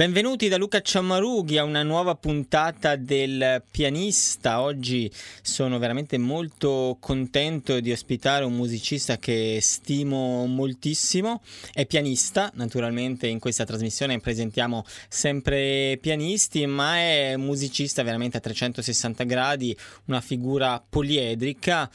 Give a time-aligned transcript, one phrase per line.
[0.00, 4.62] Benvenuti da Luca Ciammarughi a una nuova puntata del pianista.
[4.62, 11.42] Oggi sono veramente molto contento di ospitare un musicista che stimo moltissimo.
[11.70, 19.24] È pianista, naturalmente in questa trasmissione presentiamo sempre pianisti, ma è musicista veramente a 360
[19.24, 19.76] gradi,
[20.06, 21.90] una figura poliedrica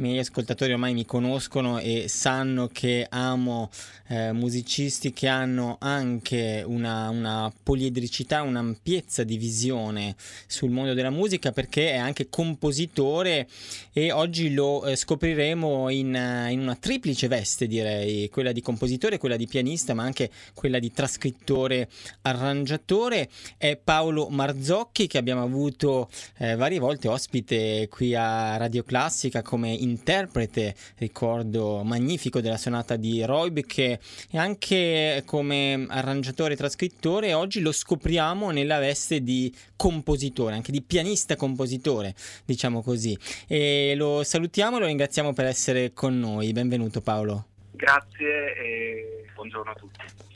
[0.00, 3.70] i miei ascoltatori ormai mi conoscono e sanno che amo
[4.08, 11.52] eh, musicisti che hanno anche una, una poliedricità, un'ampiezza di visione sul mondo della musica
[11.52, 13.46] perché è anche compositore
[13.92, 19.36] e oggi lo eh, scopriremo in, in, una triplice veste direi, quella di compositore, quella
[19.36, 21.90] di pianista ma anche quella di trascrittore,
[22.22, 23.28] arrangiatore.
[23.58, 29.70] È Paolo Marzocchi che abbiamo avuto eh, varie volte ospite qui a Radio Classica come
[29.70, 33.98] in interprete, ricordo magnifico della sonata di Roybich e
[34.34, 41.36] anche come arrangiatore e trascrittore oggi lo scopriamo nella veste di compositore, anche di pianista
[41.36, 42.14] compositore,
[42.44, 43.16] diciamo così.
[43.46, 46.52] E lo salutiamo e lo ringraziamo per essere con noi.
[46.52, 47.46] Benvenuto Paolo.
[47.72, 50.29] Grazie e buongiorno a tutti.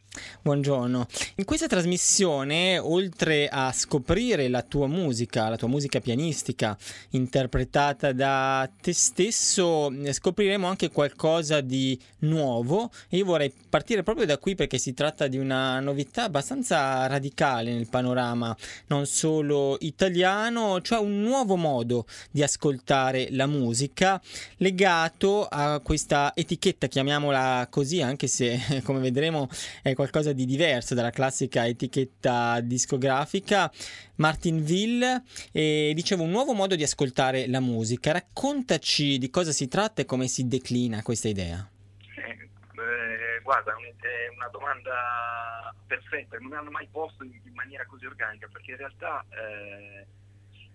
[0.44, 1.06] Buongiorno.
[1.36, 6.76] In questa trasmissione, oltre a scoprire la tua musica, la tua musica pianistica
[7.12, 14.36] interpretata da te stesso, scopriremo anche qualcosa di nuovo e io vorrei partire proprio da
[14.36, 18.54] qui perché si tratta di una novità abbastanza radicale nel panorama
[18.88, 24.20] non solo italiano, cioè un nuovo modo di ascoltare la musica
[24.58, 29.48] legato a questa etichetta, chiamiamola così, anche se come vedremo
[29.80, 33.70] è qualcosa di diverso dalla classica etichetta discografica.
[34.16, 35.22] Martinville
[35.52, 38.12] e dicevo un nuovo modo di ascoltare la musica.
[38.12, 41.68] Raccontaci di cosa si tratta e come si declina questa idea.
[42.16, 48.48] Eh, guarda, è una domanda perfetta, non mi hanno mai posto in, maniera così organica
[48.50, 50.06] perché in realtà eh,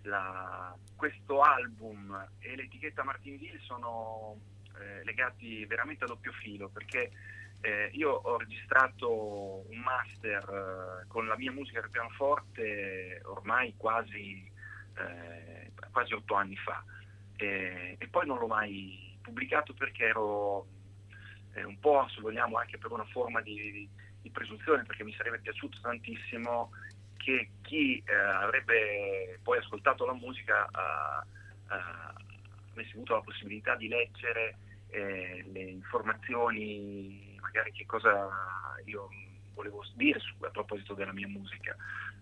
[0.02, 4.36] la, questo album e l'etichetta Martinville sono
[4.78, 7.10] eh, legati veramente a doppio filo perché
[7.62, 14.50] eh, io ho registrato un master eh, con la mia musica del pianoforte ormai quasi,
[14.96, 16.82] eh, quasi otto anni fa.
[17.36, 20.66] E poi non l'ho mai pubblicato perché ero
[21.54, 23.88] eh, un po', se vogliamo, anche per una forma di,
[24.20, 26.70] di, presunzione, perché mi sarebbe piaciuto tantissimo
[27.16, 30.68] che chi eh, avrebbe poi ascoltato la musica
[32.72, 34.56] avesse avuto la possibilità di leggere
[34.88, 38.28] eh, le informazioni magari che cosa
[38.84, 39.08] io
[39.54, 41.76] volevo dire su, a proposito della mia musica,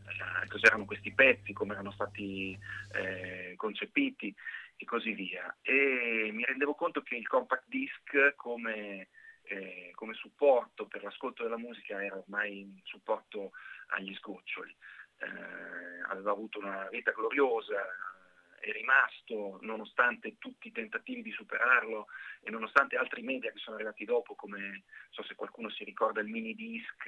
[0.06, 2.58] eh, cos'erano questi pezzi, come erano stati
[2.92, 4.34] eh, concepiti
[4.76, 5.56] e così via.
[5.62, 9.08] E mi rendevo conto che il compact disc come,
[9.42, 13.52] eh, come supporto per l'ascolto della musica era ormai un supporto
[13.88, 14.74] agli sgoccioli.
[15.18, 17.84] Eh, aveva avuto una vita gloriosa,
[18.60, 22.06] è rimasto, nonostante tutti i tentativi di superarlo
[22.42, 26.28] e nonostante altri media che sono arrivati dopo, come so se qualcuno si ricorda il
[26.28, 27.06] mini disc,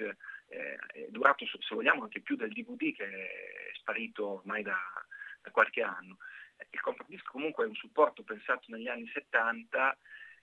[0.49, 4.79] eh, è durato se vogliamo anche più del DVD che è sparito ormai da,
[5.43, 6.19] da qualche anno.
[6.71, 9.97] Il compact disc comunque è un supporto pensato negli anni 70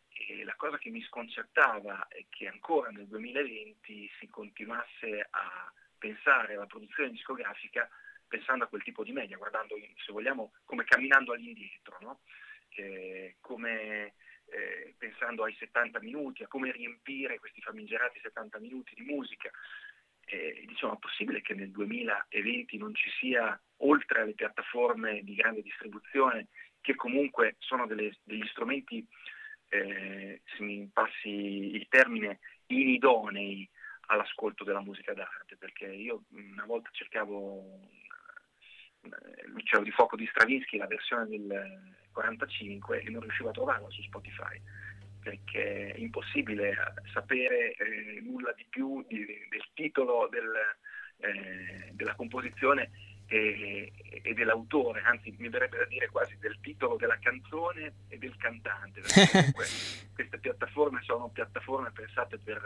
[0.09, 6.55] e la cosa che mi sconcertava è che ancora nel 2020 si continuasse a pensare
[6.55, 7.87] alla produzione discografica
[8.27, 9.75] pensando a quel tipo di media, guardando,
[10.05, 12.19] se vogliamo, come camminando all'indietro, no?
[12.75, 14.13] eh, come
[14.45, 19.49] eh, pensando ai 70 minuti, a come riempire questi famigerati 70 minuti di musica.
[20.25, 25.61] eh, diciamo, è possibile che nel 2020 non ci sia, oltre alle piattaforme di grande
[25.61, 26.47] distribuzione,
[26.81, 29.05] che comunque sono delle, degli strumenti,
[29.69, 31.29] eh, se mi passi
[31.75, 33.69] il termine, inidonei
[34.07, 37.79] all'ascolto della musica d'arte, perché io una volta cercavo
[39.01, 43.89] il Liceo di Fuoco di Stravinsky, la versione del 45, e non riuscivo a trovarla
[43.89, 44.61] su Spotify
[45.27, 46.73] perché è impossibile
[47.11, 50.53] sapere eh, nulla di più di, del titolo del,
[51.17, 52.91] eh, della composizione
[53.27, 53.91] e,
[54.23, 59.01] e, dell'autore, anzi mi verrebbe da dire quasi del titolo della canzone e del cantante,
[59.01, 59.65] perché comunque
[60.13, 62.61] queste piattaforme sono piattaforme pensate per,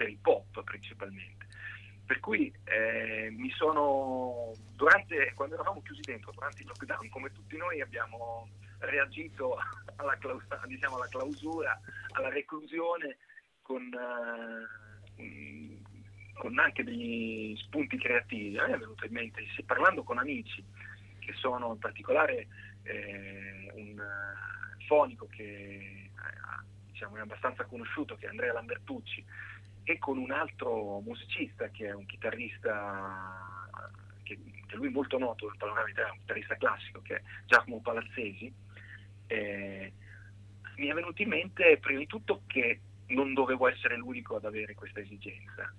[0.00, 1.46] per il pop principalmente.
[2.06, 7.58] Per cui eh, mi sono, durante, quando eravamo chiusi dentro, durante il lockdown, come tutti
[7.58, 8.48] noi abbiamo
[8.78, 9.58] reagito
[9.96, 11.78] alla, clausura, diciamo, alla clausura,
[12.12, 13.18] alla reclusione
[13.60, 15.20] con, uh,
[16.32, 18.56] con, anche degli spunti creativi.
[18.56, 20.64] A me è venuto in mente, se parlando con amici,
[21.18, 22.48] che sono in particolare
[22.84, 24.02] eh, un
[24.86, 26.10] fonico che eh,
[26.86, 29.24] diciamo, è abbastanza conosciuto, che è Andrea Lambertucci,
[29.90, 33.68] e con un altro musicista che è un chitarrista
[34.22, 37.80] che, che lui è molto noto nel panorama italiano, un chitarrista classico che è Giacomo
[37.80, 38.52] Palazzesi,
[39.26, 39.92] eh,
[40.76, 44.74] mi è venuto in mente prima di tutto che non dovevo essere l'unico ad avere
[44.74, 45.74] questa esigenza.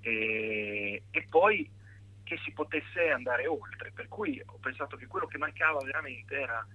[0.00, 1.68] E, e poi
[2.24, 6.66] che si potesse andare oltre, per cui ho pensato che quello che mancava veramente era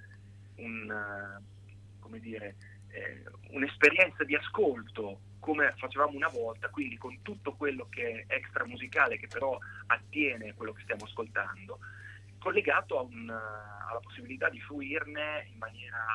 [0.55, 1.39] un,
[2.19, 2.55] dire,
[2.87, 8.63] eh, un'esperienza di ascolto come facevamo una volta, quindi con tutto quello che è extra
[8.65, 9.57] musicale che però
[9.87, 11.79] attiene quello che stiamo ascoltando,
[12.39, 16.05] collegato un, alla possibilità di fruirne in maniera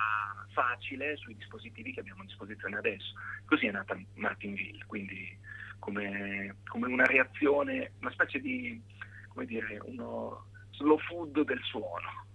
[0.52, 3.14] facile sui dispositivi che abbiamo a disposizione adesso.
[3.44, 5.36] Così è nata Martinville, quindi
[5.80, 8.80] come, come una reazione, una specie di,
[9.28, 12.25] come dire, uno slow food del suono.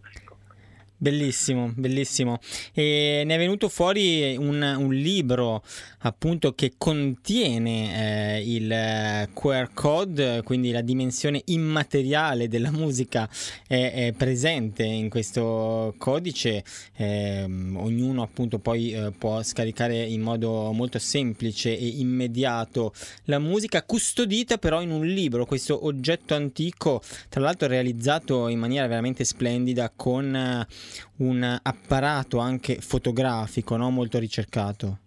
[1.04, 2.38] Bellissimo, bellissimo.
[2.76, 5.64] E ne è venuto fuori un, un libro
[6.02, 13.28] appunto che contiene eh, il QR code, quindi la dimensione immateriale della musica
[13.66, 16.64] è, è presente in questo codice.
[16.96, 22.94] Eh, ognuno appunto poi eh, può scaricare in modo molto semplice e immediato
[23.24, 28.86] la musica custodita però in un libro, questo oggetto antico, tra l'altro realizzato in maniera
[28.86, 30.68] veramente splendida con
[31.18, 33.90] un apparato anche fotografico no?
[33.90, 35.00] molto ricercato.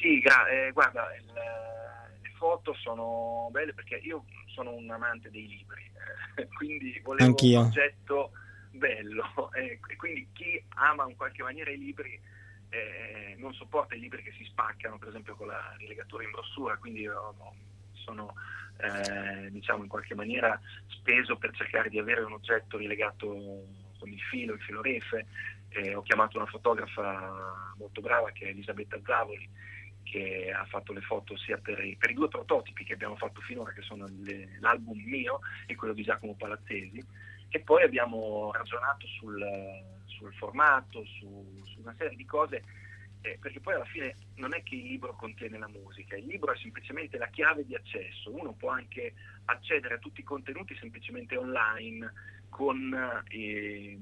[0.00, 5.46] Sì, gra- eh, guarda, il, le foto sono belle perché io sono un amante dei
[5.46, 5.82] libri,
[6.36, 7.60] eh, quindi volevo Anch'io.
[7.60, 8.32] un oggetto
[8.70, 12.18] bello eh, e quindi chi ama in qualche maniera i libri
[12.70, 16.76] eh, non sopporta i libri che si spaccano, per esempio con la rilegatura in brossura,
[16.78, 17.34] quindi io
[17.92, 18.34] sono
[18.78, 20.58] eh, diciamo in qualche maniera
[20.88, 23.64] speso per cercare di avere un oggetto rilegato
[24.02, 25.26] con il filo, il filo refe.
[25.68, 29.48] Eh, ho chiamato una fotografa molto brava che è Elisabetta Zavoli,
[30.02, 33.40] che ha fatto le foto sia per i, per i due prototipi che abbiamo fatto
[33.40, 37.02] finora, che sono le, l'album mio e quello di Giacomo Palazzesi,
[37.48, 39.40] e poi abbiamo ragionato sul,
[40.06, 42.64] sul formato, su, su, una serie di cose,
[43.20, 46.52] eh, perché poi alla fine non è che il libro contiene la musica, il libro
[46.52, 49.14] è semplicemente la chiave di accesso, uno può anche
[49.44, 52.12] accedere a tutti i contenuti semplicemente online
[52.52, 53.24] con...
[53.28, 53.98] Eh,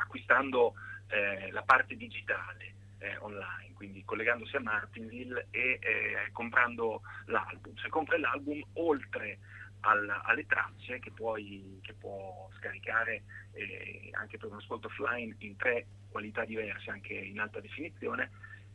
[0.00, 0.74] acquistando
[1.08, 7.76] eh, la parte digitale eh, online, quindi collegandosi a Martinville e eh, comprando l'album.
[7.76, 9.38] Se compri l'album, oltre
[9.80, 15.56] al, alle tracce che, puoi, che può scaricare eh, anche per un ascolto offline in
[15.56, 18.30] tre qualità diverse, anche in alta definizione,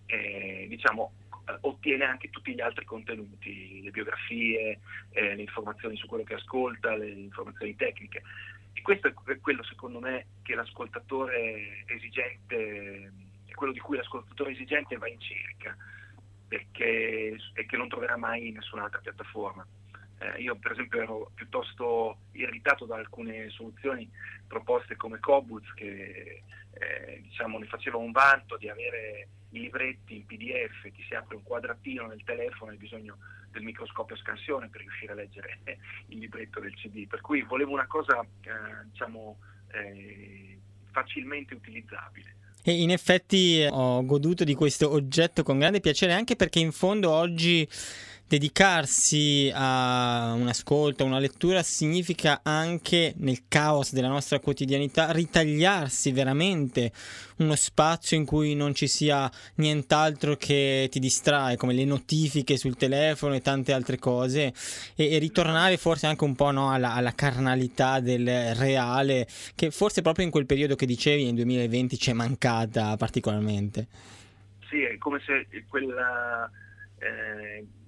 [0.05, 1.13] eh, diciamo,
[1.47, 4.79] eh, ottiene anche tutti gli altri contenuti, le biografie,
[5.11, 8.23] le informazioni su quello che ascolta, le informazioni tecniche.
[8.77, 13.11] E questo è quello secondo me che l'ascoltatore esigente,
[13.45, 15.75] è quello di cui l'ascoltatore esigente va in cerca,
[16.45, 19.65] perché e che non troverà mai in nessun'altra piattaforma.
[20.19, 24.09] Eh, io per esempio ero piuttosto irritato da alcune soluzioni
[24.45, 30.25] proposte come Cobuz che eh, diciamo, ne faceva un vanto di avere i libretti in
[30.25, 33.17] PDF, ti si apre un quadratino nel telefono, hai bisogno
[33.55, 35.59] del microscopio a scansione per riuscire a leggere
[36.07, 37.07] il libretto del CD.
[37.07, 39.37] Per cui volevo una cosa eh, diciamo,
[39.71, 40.59] eh,
[40.91, 42.35] facilmente utilizzabile.
[42.67, 47.11] E in effetti ho goduto di questo oggetto con grande piacere anche perché in fondo
[47.11, 47.67] oggi
[48.27, 56.11] dedicarsi a un ascolto, a una lettura, significa anche nel caos della nostra quotidianità ritagliarsi
[56.11, 56.91] veramente
[57.37, 62.77] uno spazio in cui non ci sia nient'altro che ti distrae, come le notifiche sul
[62.77, 64.53] telefono e tante altre cose,
[64.95, 70.01] e, e ritornare forse anche un po' no, alla, alla, carnalità del reale, che forse
[70.01, 73.87] proprio in quel periodo che dicevi, nel 2020, ci è mancata particolarmente.
[74.67, 76.49] Sì, è come se quella...
[76.97, 77.83] Eh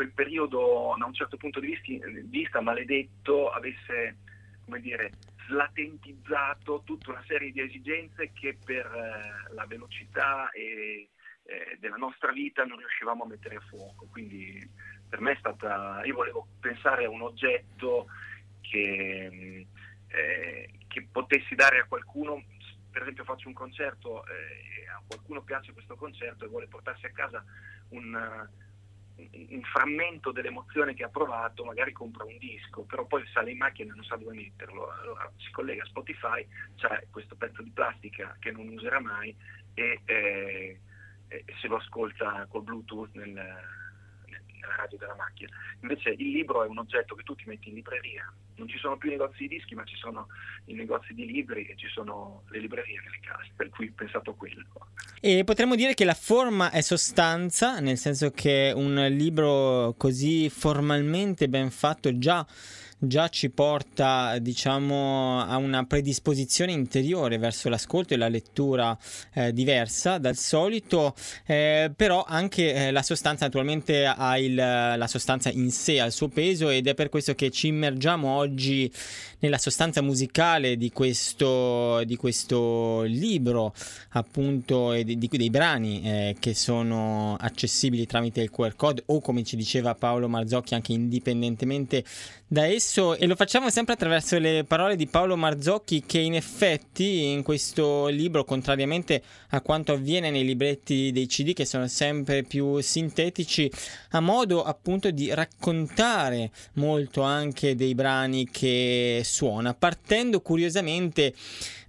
[0.00, 1.78] quel periodo da un certo punto di
[2.24, 4.16] vista maledetto avesse
[4.64, 5.12] come dire,
[5.46, 11.10] slatentizzato tutta una serie di esigenze che per eh, la velocità e,
[11.42, 14.06] eh, della nostra vita non riuscivamo a mettere a fuoco.
[14.10, 14.66] Quindi
[15.06, 18.06] per me è stata, io volevo pensare a un oggetto
[18.62, 19.66] che,
[20.06, 22.42] eh, che potessi dare a qualcuno,
[22.90, 27.12] per esempio faccio un concerto e a qualcuno piace questo concerto e vuole portarsi a
[27.12, 27.44] casa
[27.90, 28.48] un
[29.32, 33.92] un frammento dell'emozione che ha provato, magari compra un disco, però poi sale in macchina
[33.92, 36.46] e non sa dove metterlo, allora si collega a Spotify,
[36.76, 39.34] c'è questo pezzo di plastica che non userà mai
[39.74, 40.80] e, eh,
[41.28, 43.38] e se lo ascolta col Bluetooth nel,
[44.60, 45.50] nella radio della macchina.
[45.82, 48.96] Invece il libro è un oggetto che tu ti metti in libreria, non ci sono
[48.98, 50.28] più negozi di dischi, ma ci sono
[50.66, 54.34] i negozi di libri e ci sono le librerie nelle case, per cui ho pensato
[54.34, 54.64] quello.
[55.20, 61.48] E potremmo dire che la forma è sostanza, nel senso che un libro così formalmente
[61.48, 62.46] ben fatto già
[63.00, 68.96] già ci porta diciamo a una predisposizione interiore verso l'ascolto e la lettura
[69.32, 71.14] eh, diversa dal solito
[71.46, 76.28] eh, però anche eh, la sostanza naturalmente ha il, la sostanza in sé ha suo
[76.28, 78.90] peso ed è per questo che ci immergiamo oggi
[79.40, 83.72] nella sostanza musicale di questo, di questo libro
[84.10, 89.20] appunto e di, di, dei brani eh, che sono accessibili tramite il QR code o
[89.20, 92.04] come ci diceva Paolo Marzocchi anche indipendentemente
[92.52, 97.26] da esso e lo facciamo sempre attraverso le parole di Paolo Marzocchi che in effetti
[97.26, 102.80] in questo libro, contrariamente a quanto avviene nei libretti dei CD che sono sempre più
[102.80, 103.70] sintetici,
[104.10, 111.32] ha modo appunto di raccontare molto anche dei brani che suona, partendo curiosamente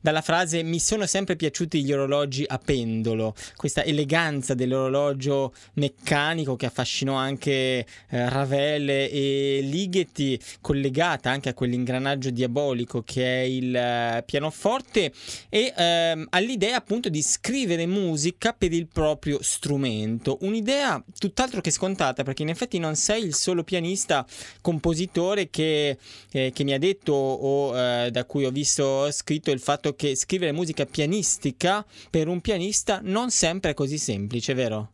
[0.02, 6.66] dalla frase mi sono sempre piaciuti gli orologi a pendolo, questa eleganza dell'orologio meccanico che
[6.66, 7.86] affascinò anche eh,
[8.30, 15.14] Ravel e Ligeti, collegata anche a quell'ingranaggio diabolico che è il eh, pianoforte
[15.50, 22.24] e ehm, all'idea appunto di scrivere musica per il proprio strumento, un'idea tutt'altro che scontata
[22.24, 24.26] perché in effetti non sei il solo pianista
[24.62, 25.98] compositore che,
[26.32, 30.16] eh, che mi ha detto o eh, da cui ho visto scritto il fatto che
[30.16, 34.92] scrivere musica pianistica per un pianista non sempre è così semplice, vero?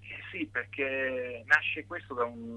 [0.00, 2.54] Eh sì, perché nasce questo da un,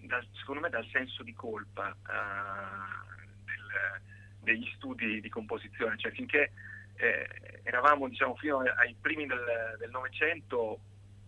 [0.00, 4.00] da, secondo me dal senso di colpa uh, del,
[4.42, 6.52] degli studi di composizione, cioè finché
[6.96, 10.80] eh, eravamo diciamo, fino ai primi del Novecento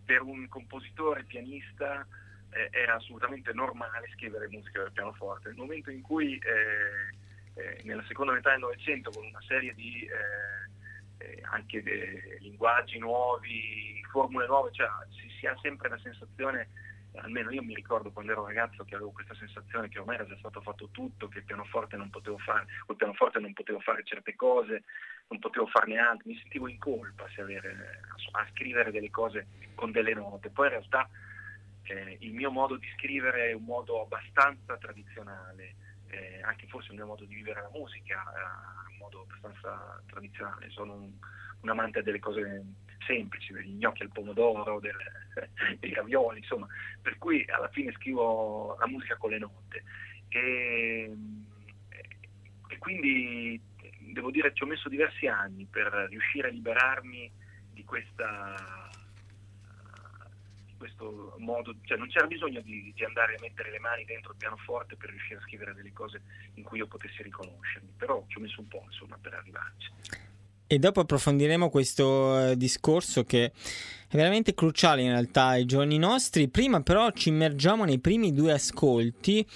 [0.04, 2.06] per un compositore pianista
[2.50, 5.48] eh, era assolutamente normale scrivere musica per pianoforte.
[5.48, 7.14] Nel momento in cui eh,
[7.60, 14.02] eh, nella seconda metà del Novecento con una serie di eh, eh anche linguaggi nuovi,
[14.10, 16.68] formule nuove, cioè si, si, ha sempre la sensazione,
[17.16, 20.36] almeno io mi ricordo quando ero ragazzo che avevo questa sensazione che ormai era già
[20.38, 24.34] stato fatto tutto, che il pianoforte non potevo fare, col pianoforte non potevo fare certe
[24.34, 24.84] cose,
[25.28, 28.00] non potevo farne altre, mi sentivo in colpa avere,
[28.32, 31.08] a, scrivere delle cose con delle note, poi in realtà
[31.82, 35.74] eh, il mio modo di scrivere è un modo abbastanza tradizionale
[36.10, 40.70] eh, anche forse il mio modo di vivere la musica, eh, un modo abbastanza tradizionale.
[40.70, 41.12] Sono un,
[41.60, 42.64] un, amante delle cose
[43.06, 44.96] semplici, degli gnocchi al pomodoro, del,
[45.78, 46.66] dei ravioli, insomma,
[47.00, 49.84] per cui alla fine scrivo la musica con le note.
[50.28, 51.16] E,
[52.68, 53.60] e quindi
[54.12, 57.30] devo dire ci ho messo diversi anni per riuscire a liberarmi
[57.72, 58.89] di questa
[60.80, 64.38] questo modo, cioè non c'era bisogno di, di, andare a mettere le mani dentro il
[64.38, 66.22] pianoforte per riuscire a scrivere delle cose
[66.54, 69.90] in cui io potessi riconoscermi, però ci ho messo un po' insomma per arrivarci.
[70.66, 73.52] E dopo approfondiremo questo eh, discorso che
[74.08, 76.48] è veramente cruciale in realtà ai giorni nostri.
[76.48, 79.46] Prima però ci immergiamo nei primi due ascolti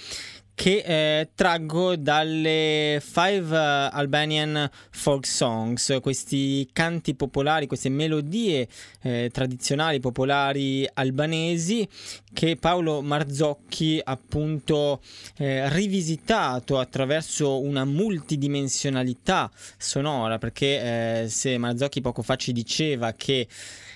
[0.55, 8.67] che eh, traggo dalle Five Albanian Folk Songs, questi canti popolari, queste melodie
[9.01, 11.87] eh, tradizionali popolari albanesi
[12.33, 15.01] che Paolo Marzocchi appunto
[15.37, 23.47] eh, rivisitato attraverso una multidimensionalità sonora, perché eh, se Marzocchi poco fa ci diceva che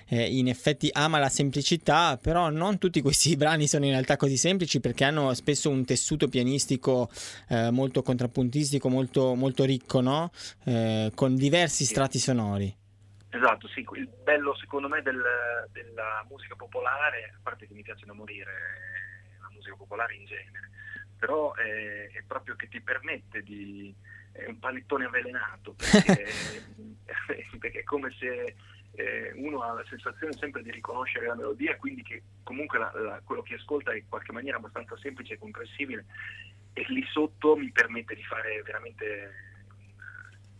[0.09, 4.37] eh, in effetti ama la semplicità, però non tutti questi brani sono in realtà così
[4.37, 7.09] semplici perché hanno spesso un tessuto pianistico
[7.49, 10.31] eh, molto contrappuntistico, molto, molto ricco, no?
[10.65, 12.75] eh, con diversi strati sonori.
[13.31, 15.21] Esatto, sì, il bello secondo me del,
[15.71, 18.51] della musica popolare, a parte che mi piace da morire
[19.39, 20.71] la musica popolare in genere,
[21.17, 23.93] però è, è proprio che ti permette di...
[24.31, 26.25] è un panettone avvelenato, perché,
[27.59, 28.55] perché è come se
[28.99, 33.21] eh, uno ha la sensazione sempre di riconoscere la melodia, quindi che comunque la, la,
[33.23, 36.05] quello che ascolta è in qualche maniera abbastanza semplice e comprensibile
[36.73, 39.33] e lì sotto mi permette di fare veramente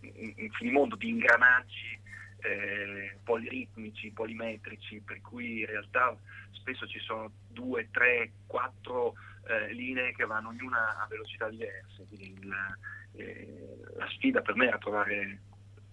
[0.02, 2.00] un, un finimondo di ingranaggi
[2.40, 6.16] eh, poliritmici, polimetrici, per cui in realtà
[6.52, 9.16] spesso ci sono due, tre, quattro
[9.48, 12.06] eh, linee che vanno ognuna a velocità diverse.
[12.08, 12.78] Quindi il,
[13.16, 15.42] eh, la sfida per me era trovare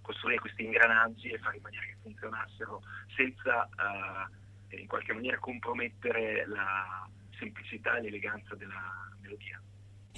[0.06, 2.80] costruire questi ingranaggi e fare in maniera che funzionassero
[3.16, 9.60] senza uh, in qualche maniera compromettere la semplicità e l'eleganza della melodia.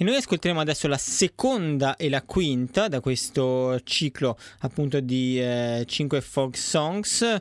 [0.01, 5.83] E noi ascolteremo adesso la seconda e la quinta da questo ciclo appunto di eh,
[5.85, 7.39] 5 folk songs.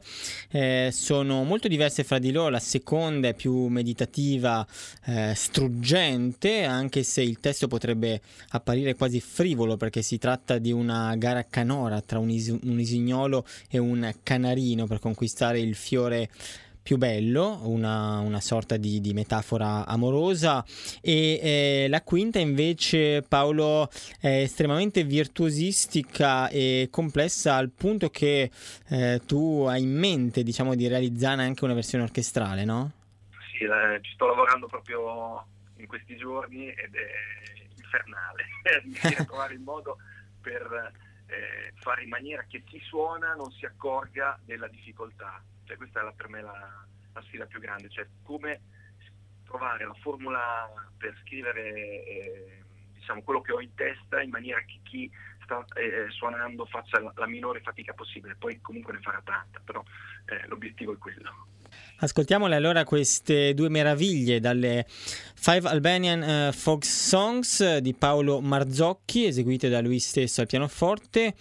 [0.50, 2.48] Eh, sono molto diverse fra di loro.
[2.48, 4.66] La seconda è più meditativa,
[5.04, 11.14] eh, struggente, anche se il testo potrebbe apparire quasi frivolo perché si tratta di una
[11.14, 16.28] gara canora tra un, is- un isignolo e un canarino per conquistare il fiore
[16.88, 20.64] più bello, una, una sorta di, di, metafora amorosa.
[21.02, 28.50] E eh, la quinta invece Paolo è estremamente virtuosistica e complessa al punto che
[28.88, 32.92] eh, tu hai in mente diciamo di realizzare anche una versione orchestrale, no?
[33.52, 35.44] Sì, eh, ci sto lavorando proprio
[35.76, 38.46] in questi giorni ed è infernale.
[38.82, 39.98] Riuscire trovare il modo
[40.40, 40.94] per
[41.26, 46.12] eh, fare in maniera che chi suona non si accorga della difficoltà cioè, questa è
[46.16, 48.62] per me la, la, sfida più grande, cioè come
[49.44, 51.72] trovare la formula per scrivere
[52.04, 52.62] eh,
[52.94, 55.10] diciamo, quello che ho in testa in maniera che chi
[55.44, 59.84] sta eh, suonando faccia la, la, minore fatica possibile, poi comunque ne farà tanta, però
[60.26, 61.46] eh, l'obiettivo è quello.
[61.98, 69.68] Ascoltiamole allora queste due meraviglie dalle Five Albanian uh, Folk Songs di Paolo Marzocchi, eseguite
[69.68, 71.34] da lui stesso al pianoforte,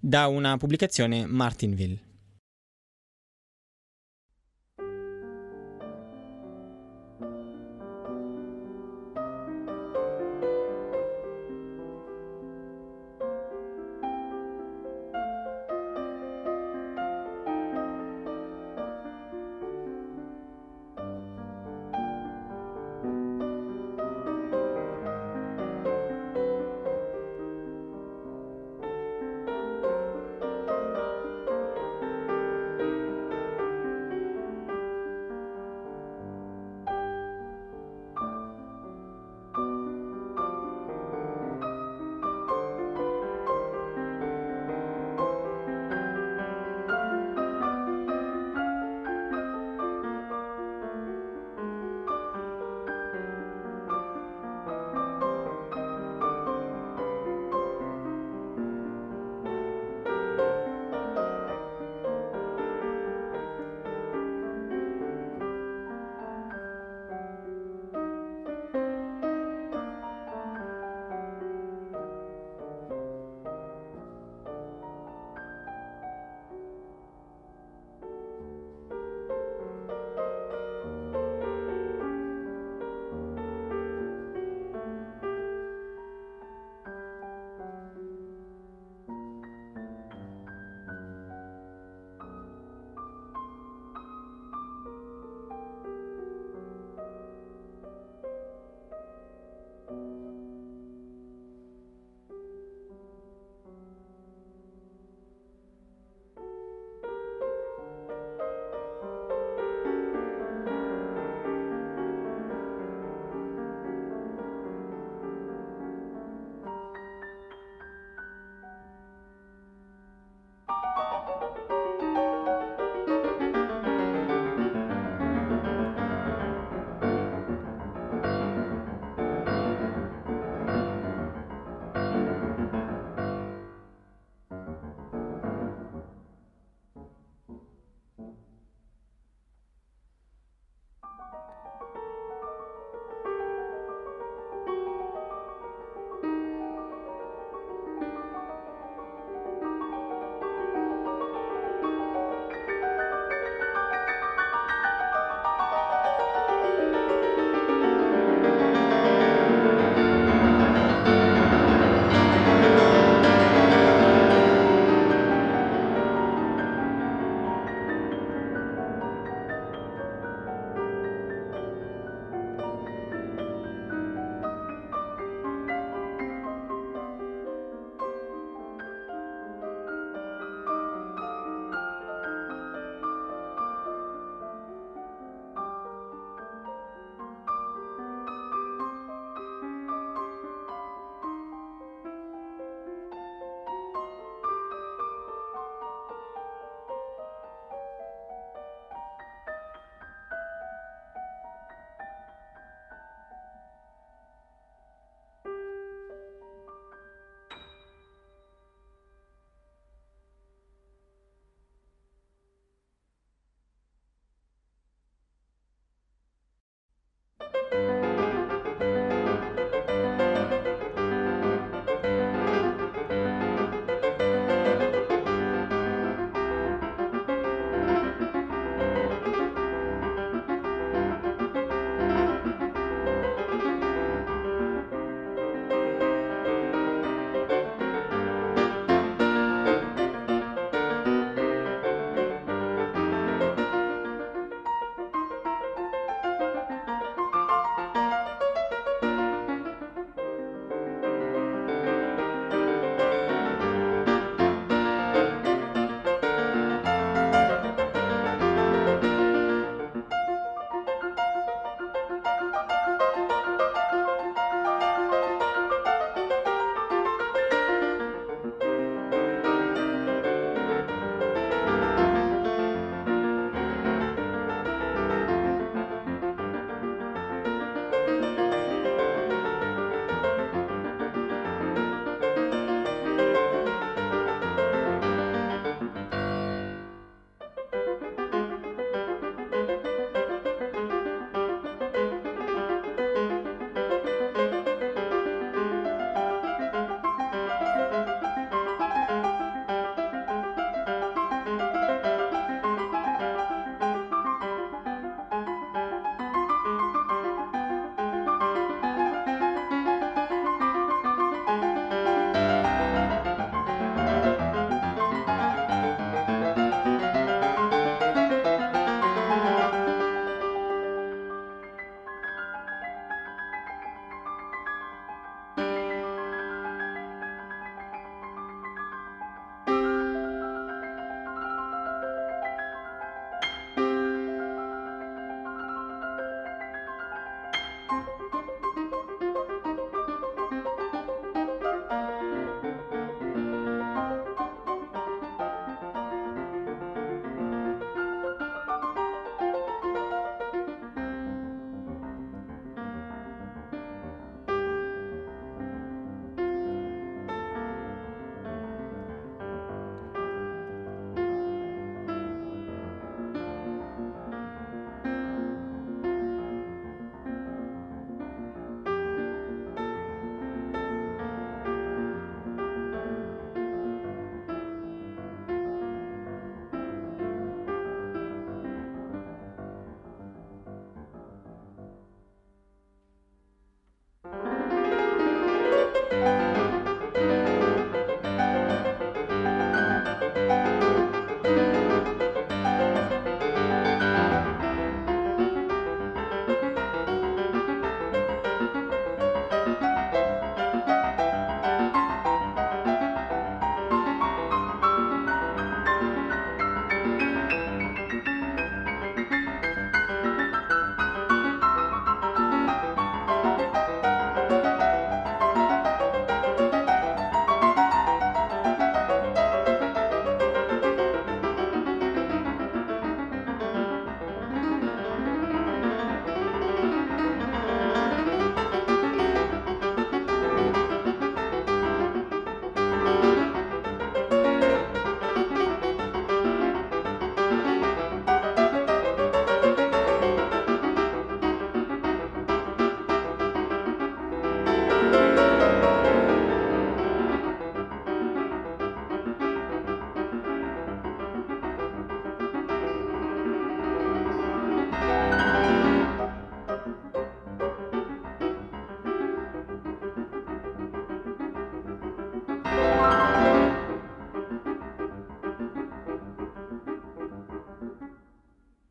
[0.00, 2.12] da una pubblicazione Martinville.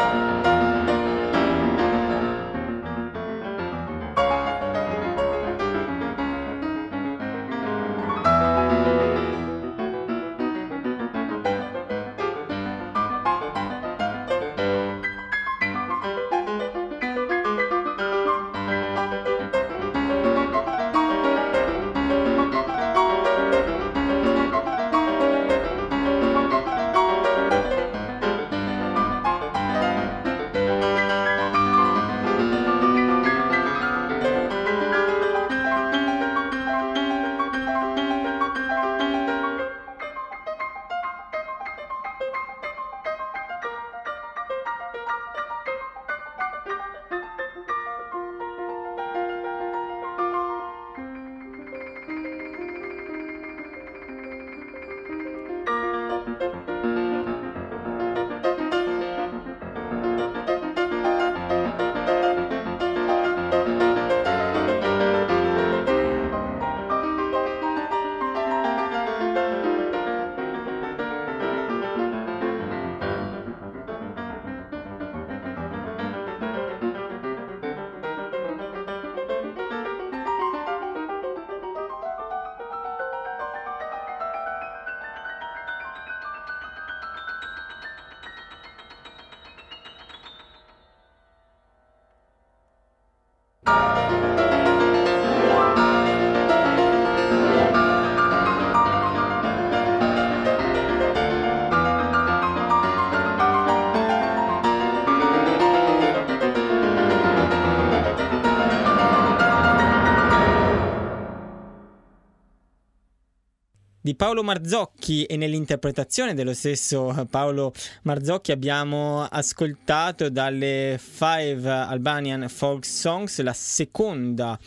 [114.19, 123.39] Paolo Marzocchi e nell'interpretazione dello stesso Paolo Marzocchi abbiamo ascoltato dalle Five Albanian Folk Songs
[123.39, 124.59] la seconda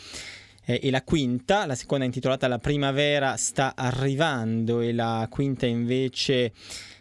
[0.65, 6.51] eh, e la quinta, la seconda intitolata La primavera sta arrivando e la quinta invece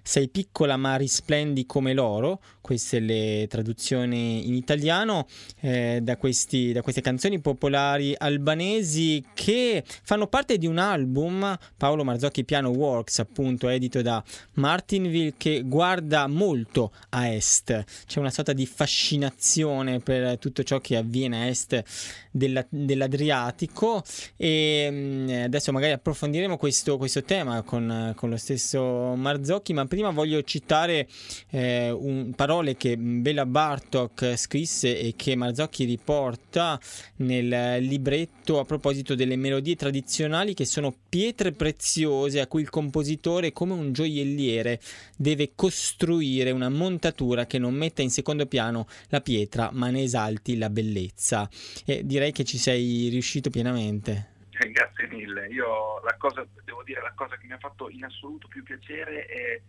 [0.03, 5.27] sei piccola ma risplendi come l'oro, queste le traduzioni in italiano
[5.61, 12.05] eh, da, questi, da, queste canzoni popolari albanesi che fanno parte di un album, Paolo
[12.05, 14.23] Marzocchi Piano Works, appunto edito da
[14.55, 17.85] Martinville, che guarda molto a est.
[18.07, 21.83] C'è una sorta di fascinazione per tutto ciò che avviene a est
[22.31, 24.03] della, dell'Adriatico
[24.37, 30.09] e mm, adesso magari approfondiremo questo, questo tema con, con, lo stesso Marzocchi, ma prima
[30.09, 31.07] voglio citare
[31.51, 36.81] eh, un, parole che Bella Bartok scrisse e che Marzocchi riporta
[37.17, 43.53] nel libretto a proposito delle melodie tradizionali che sono pietre preziose a cui il compositore
[43.53, 44.81] come un gioielliere
[45.15, 50.57] deve costruire una montatura che non metta in secondo piano la pietra ma ne esalti
[50.57, 51.47] la bellezza.
[51.85, 54.31] E direi che ci sei riuscito pienamente.
[54.59, 55.49] Eh, grazie mille.
[55.49, 59.27] Io la cosa, devo dire, la cosa che mi ha fatto in assoluto più piacere
[59.27, 59.61] è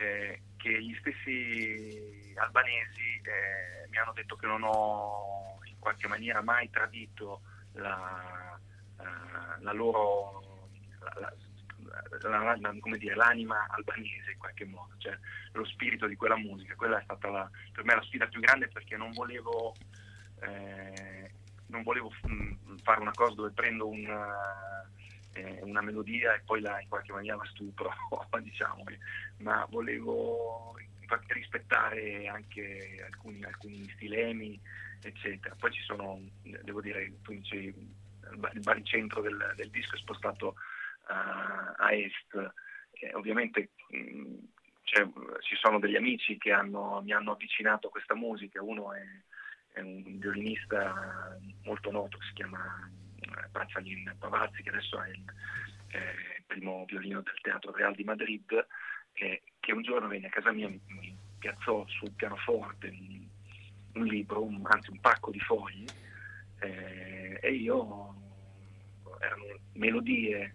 [0.00, 6.42] eh, che gli stessi albanesi eh, mi hanno detto che non ho in qualche maniera
[6.42, 8.58] mai tradito la,
[8.96, 10.68] uh, la loro
[11.16, 11.34] la,
[12.98, 15.16] dire, l'anima albanese in qualche modo, cioè
[15.52, 16.74] lo spirito di quella musica.
[16.74, 19.74] Quella è stata per me la sfida più grande perché non volevo
[20.42, 21.32] eh,
[21.66, 24.90] non volevo mm, fare una cosa dove prendo una,
[25.34, 27.90] eh, una, melodia e poi la, in qualche maniera la stupro,
[28.42, 28.84] diciamo,
[29.38, 30.74] ma volevo
[31.28, 34.60] rispettare anche alcuni, alcuni stilemi,
[35.02, 35.54] eccetera.
[35.58, 40.54] Poi ci sono, devo dire, tu dici, il baricentro del, del disco è spostato
[41.08, 42.52] uh, a est,
[42.92, 44.38] eh, ovviamente mh, mm,
[45.40, 49.02] ci sono degli amici che hanno, mi hanno avvicinato a questa musica, uno è
[49.72, 52.90] è un violinista molto noto si chiama
[53.50, 55.24] Pazzalin Pavazzi, che adesso è il
[55.88, 58.66] eh, primo violino del Teatro Real di Madrid,
[59.14, 63.26] eh, che un giorno venne a casa mia, mi, mi piazzò sul pianoforte un,
[63.94, 65.84] un libro, un, anzi un pacco di fogli,
[66.60, 68.14] eh, e io
[69.18, 70.54] erano melodie,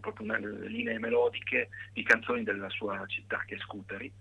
[0.00, 4.12] proprio una, linee melodiche di canzoni della sua città, che è Scuteri,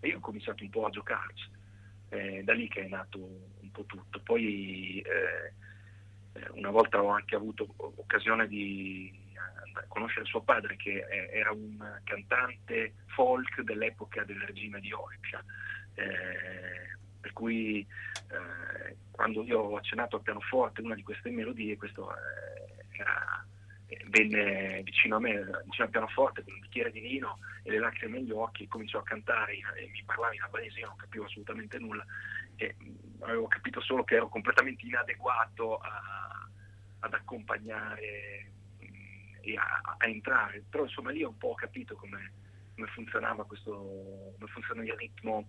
[0.00, 1.60] e io ho cominciato un po' a giocarci.
[2.08, 4.20] Eh, da lì che è nato po' tutto.
[4.20, 5.52] Poi eh,
[6.52, 12.94] una volta ho anche avuto occasione di eh, conoscere suo padre che era un cantante
[13.06, 15.44] folk dell'epoca del regime di Orcia.
[15.94, 22.10] Eh, per cui eh, quando io ho accennato al pianoforte una di queste melodie, questo
[22.10, 23.46] eh, era,
[24.08, 25.32] venne vicino a me,
[25.64, 29.04] vicino al pianoforte con un bicchiere di vino e le lacrime negli occhi, cominciò a
[29.04, 32.04] cantare e mi parlava in albanese, io non capivo assolutamente nulla
[32.56, 32.76] e
[33.20, 36.48] avevo capito solo che ero completamente inadeguato a,
[37.00, 38.50] ad accompagnare
[39.40, 42.32] e a, a, entrare, però insomma lì ho un po' capito come,
[42.74, 45.48] come funzionava questo, come funziona il ritmo,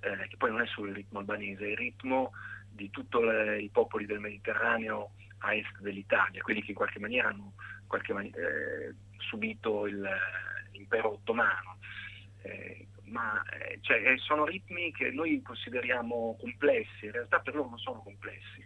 [0.00, 2.32] eh, che poi non è solo il ritmo albanese, è il ritmo
[2.68, 7.52] di tutti i popoli del Mediterraneo a est dell'Italia, quelli che in qualche maniera hanno
[7.86, 10.08] qualche man- eh, subito il,
[10.72, 11.78] l'impero ottomano.
[12.42, 17.68] Eh, ma eh, cioè, eh, sono ritmi che noi consideriamo complessi, in realtà per loro
[17.68, 18.64] non sono complessi.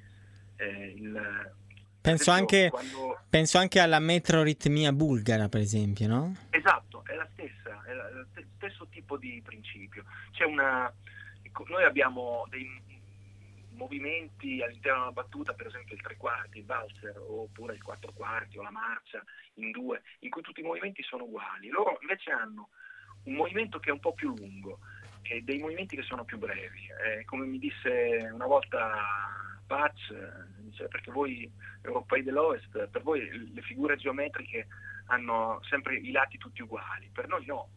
[0.56, 1.52] Eh, il,
[2.00, 3.20] penso, anche, quando...
[3.28, 6.34] penso, anche, alla metroritmia bulgara, per esempio, no?
[6.50, 10.04] Esatto, è la stessa, è lo stesso tipo di principio.
[10.46, 10.92] Una,
[11.42, 12.80] ecco, noi abbiamo dei
[13.76, 18.58] movimenti all'interno della battuta, per esempio il tre quarti, il valzer, oppure il quattro quarti
[18.58, 19.22] o la marcia
[19.54, 21.68] in due, in cui tutti i movimenti sono uguali.
[21.68, 22.70] Loro invece hanno
[23.24, 24.80] un movimento che è un po' più lungo
[25.22, 26.88] e dei movimenti che sono più brevi.
[27.04, 29.02] Eh, come mi disse una volta
[29.66, 30.12] Patch,
[30.58, 31.50] dice, perché voi
[31.82, 34.66] europei dell'Ovest, per voi le figure geometriche
[35.06, 37.70] hanno sempre i lati tutti uguali, per noi no.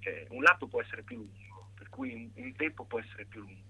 [0.00, 3.40] Eh, un lato può essere più lungo, per cui un, un, tempo può essere più
[3.40, 3.69] lungo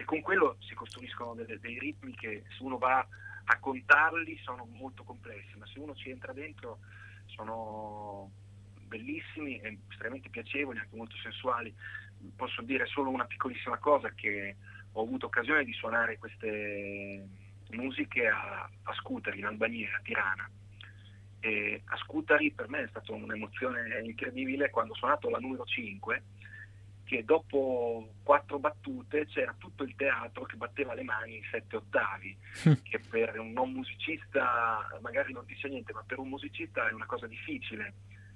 [0.00, 3.06] e con quello si costruiscono dei, dei ritmi che se uno va
[3.44, 6.78] a contarli sono molto complessi, ma se uno ci entra dentro
[7.26, 8.30] sono
[8.86, 11.74] bellissimi e estremamente piacevoli, anche molto sensuali.
[12.34, 14.56] Posso dire solo una piccolissima cosa che
[14.90, 17.28] ho avuto occasione di suonare queste
[17.72, 20.50] musiche a, a Scutari in Albania, a Tirana.
[21.40, 26.22] E a Scutari per me è stata un'emozione incredibile quando ho suonato la numero 5
[27.10, 32.38] che dopo quattro battute c'era tutto il teatro che batteva le mani in sette ottavi,
[32.84, 37.06] che per un non musicista magari non dice niente, ma per un musicista è una
[37.06, 37.94] cosa difficile.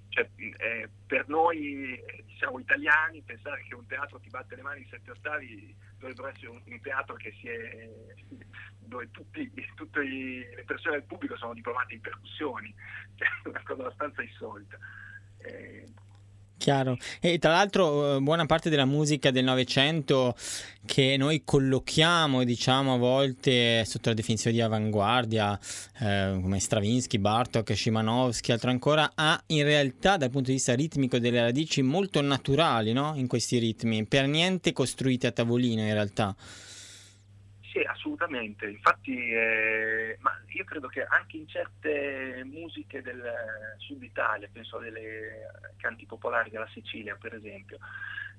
[0.08, 4.88] Cioè, eh, per noi diciamo, italiani pensare che un teatro ti batte le mani in
[4.88, 7.90] sette ottavi dovrebbe essere un, un teatro è,
[8.80, 12.74] dove tutti, tutte le persone del pubblico sono diplomate in percussioni,
[13.14, 14.76] cioè, è una cosa abbastanza insolita.
[15.38, 15.86] Eh,
[16.56, 16.96] Chiaro.
[17.20, 20.34] E tra l'altro eh, buona parte della musica del Novecento
[20.86, 25.58] che noi collochiamo, diciamo, a volte sotto la definizione di avanguardia,
[26.00, 31.18] eh, come Stravinsky, Bartok, Szymanowski, altro ancora, ha in realtà dal punto di vista ritmico
[31.18, 33.12] delle radici molto naturali no?
[33.16, 36.34] in questi ritmi, per niente costruite a tavolino in realtà.
[37.74, 38.68] Sì, assolutamente.
[38.68, 43.20] Infatti, eh, io credo che anche in certe musiche del
[43.78, 47.78] sud Italia, penso alle canti popolari della Sicilia, per esempio,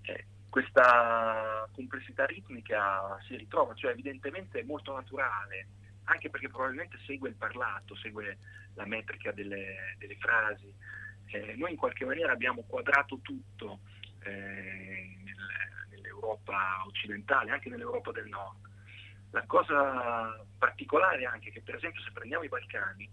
[0.03, 5.67] eh, questa complessità ritmica si ritrova, cioè evidentemente è molto naturale,
[6.05, 8.37] anche perché probabilmente segue il parlato, segue
[8.75, 10.73] la metrica delle, delle frasi.
[11.25, 13.81] Eh, noi in qualche maniera abbiamo quadrato tutto
[14.23, 18.64] eh, nel, nell'Europa occidentale, anche nell'Europa del Nord
[19.35, 23.09] la cosa particolare anche che per esempio se prendiamo i Balcani,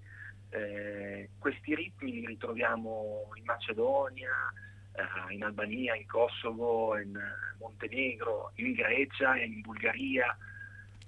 [0.51, 4.31] eh, questi ritmi li ritroviamo in Macedonia,
[4.93, 7.19] eh, in Albania, in Kosovo, in
[7.59, 10.37] Montenegro, in Grecia, in Bulgaria,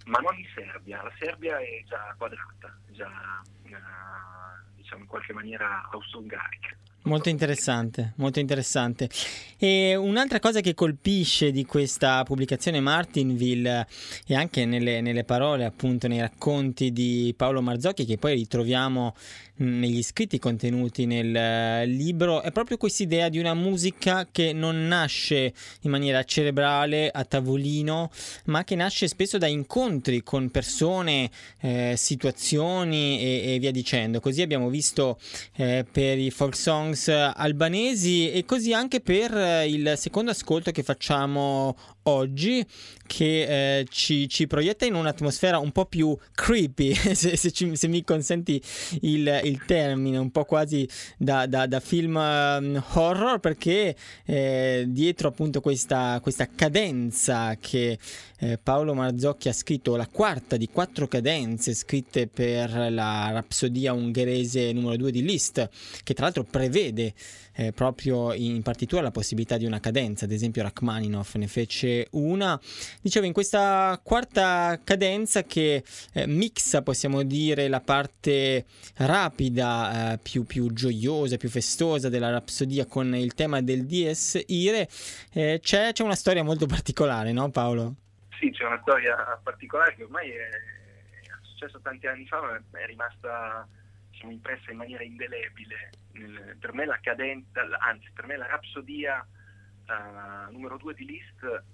[0.07, 1.03] ma non in Serbia.
[1.03, 6.77] La Serbia è già quadrata, già eh, diciamo in qualche maniera austro-ungarica.
[7.07, 9.11] Molto interessante, molto interessante.
[9.59, 13.87] E un'altra cosa che colpisce di questa pubblicazione Martinville
[14.27, 19.15] e anche nelle, nelle parole, appunto, nei racconti di Paolo Marzocchi, che poi ritroviamo
[19.57, 24.89] negli scritti contenuti nel eh, libro è proprio questa idea di una musica che non
[24.89, 28.11] nasce in maniera cerebrale a tavolino,
[28.47, 34.19] ma che nasce spesso da incontri con persone, eh, situazioni e, e, via dicendo.
[34.19, 35.21] Così abbiamo visto
[35.55, 36.94] eh, per i folk songs
[37.35, 42.65] albanesi e così anche per eh, il secondo ascolto che facciamo oggi
[43.07, 47.89] che eh, ci, ci, proietta in un'atmosfera un po' più creepy, se, se, ci, se
[47.89, 48.61] mi consenti
[49.03, 55.29] il, il, termine, un po' quasi da, da, da film um, horror, perché eh, dietro
[55.29, 57.99] appunto questa, questa cadenza che
[58.39, 64.73] eh, Paolo Marzocchi ha scritto, la quarta di quattro cadenze scritte per la rapsodia ungherese
[64.73, 65.69] numero 2 di Liszt,
[66.03, 67.15] che tra l'altro prevede
[67.55, 72.59] eh, proprio in partitura la possibilità di una cadenza, ad esempio Rachmaninoff ne fece una.
[73.01, 78.65] Dicevo, in questa quarta cadenza che eh, mixa, possiamo dire, la parte
[78.97, 84.89] rapida, eh, più, più, gioiosa, più festosa della rapsodia con il tema del Dies Ire,
[85.33, 87.95] eh, c'è, c'è una storia molto particolare, no Paolo?
[88.39, 92.87] Sì, c'è una storia particolare che ormai è, è successo tanti anni fa, ma è
[92.87, 93.67] rimasta
[94.25, 95.91] diciamo, impressa in maniera indelebile.
[96.59, 99.27] Per me la cadenza, anzi per me la rapsodia
[99.87, 101.65] uh, numero due di Liszt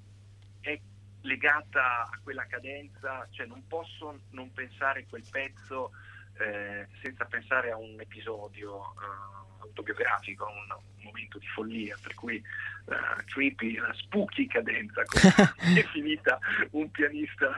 [0.61, 0.81] è
[1.23, 5.91] legata a quella cadenza, cioè non posso non pensare quel pezzo
[6.39, 12.43] eh, senza pensare a un episodio uh, autobiografico, un, un, momento di follia, per cui
[12.85, 16.39] uh, creepy, la spooky cadenza, come è finita
[16.73, 17.51] un pianista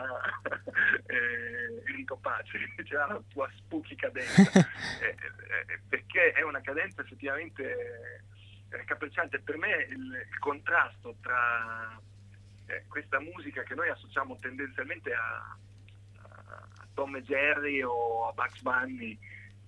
[1.06, 4.50] eh, Enrico Pace, cioè la tua spooky cadenza,
[5.00, 8.22] eh, eh, perché è una cadenza effettivamente
[8.86, 9.40] capricciante.
[9.40, 12.00] Per me il, il contrasto tra
[12.66, 15.56] eh, questa musica che noi associamo tendenzialmente a,
[16.22, 19.18] a, Tom e Jerry o a Bugs Bunny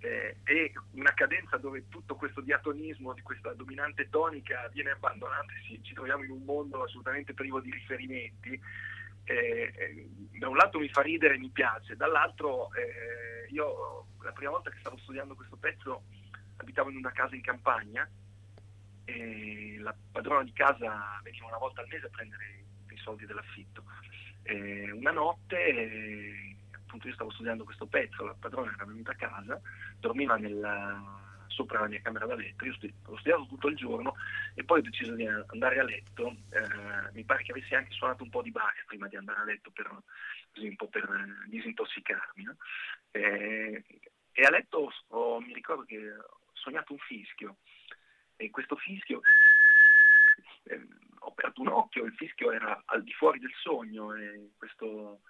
[0.05, 5.81] eh, e una cadenza dove tutto questo diatonismo di questa dominante tonica viene abbandonato e
[5.83, 8.61] ci, troviamo in un mondo assolutamente privo di riferimenti.
[9.27, 14.33] Eh, eh, da un lato mi fa ridere e mi piace, dall'altro eh, io la
[14.33, 16.03] prima volta che stavo studiando questo pezzo
[16.57, 18.07] abitavo in una casa in campagna
[19.07, 23.85] e la padrona di casa veniva una volta al mese a prendere i soldi dell'affitto.
[24.43, 26.57] Eh, una notte, eh,
[26.95, 29.61] appunto io stavo studiando questo pezzo, la padrona era venuta a casa,
[29.99, 34.15] dormiva nella, sopra la mia camera da letto, io ho studiato tutto il giorno
[34.55, 38.23] e poi ho deciso di andare a letto, eh, mi pare che avessi anche suonato
[38.23, 39.91] un po' di bass prima di andare a letto per,
[40.53, 41.09] così un po' per
[41.49, 42.45] disintossicarmi.
[42.45, 42.57] No?
[43.11, 43.85] Eh,
[44.37, 47.59] e a letto ho, mi ricordo che ho sognato un fischio
[48.37, 49.21] e questo fischio
[50.65, 50.87] eh,
[51.21, 55.21] ho aperto un occhio, il fischio era al di fuori del sogno e questo,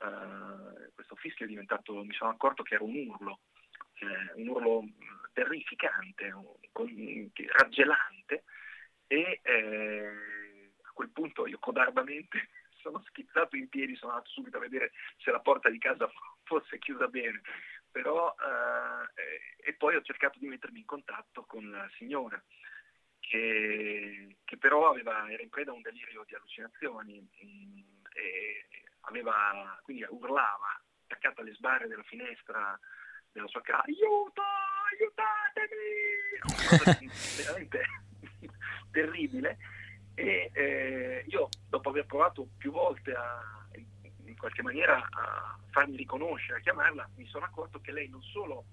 [0.00, 3.40] uh, questo fischio è diventato, mi sono accorto che era un urlo,
[4.00, 4.84] eh, un urlo
[5.32, 6.46] terrificante, un,
[7.52, 8.44] raggelante
[9.06, 12.48] e eh, a quel punto io codardamente
[12.80, 16.10] sono schizzato in piedi, sono andato subito a vedere se la porta di casa
[16.44, 17.40] fosse chiusa bene,
[17.90, 22.42] però eh, e poi ho cercato di mettermi in contatto con la signora
[23.18, 27.78] che, che però aveva, era in preda a un delirio di allucinazioni mh, mm,
[28.14, 28.66] e
[29.02, 32.78] aveva, quindi urlava attaccata alle sbarre della finestra
[33.32, 34.42] della sua casa aiuto
[34.90, 35.88] aiutatemi!
[37.36, 37.84] Veramente
[38.90, 39.58] terribile.
[40.14, 43.58] E eh, io dopo aver provato più volte a
[44.30, 48.64] in qualche maniera a farmi riconoscere, a chiamarla, mi sono accorto che lei non solo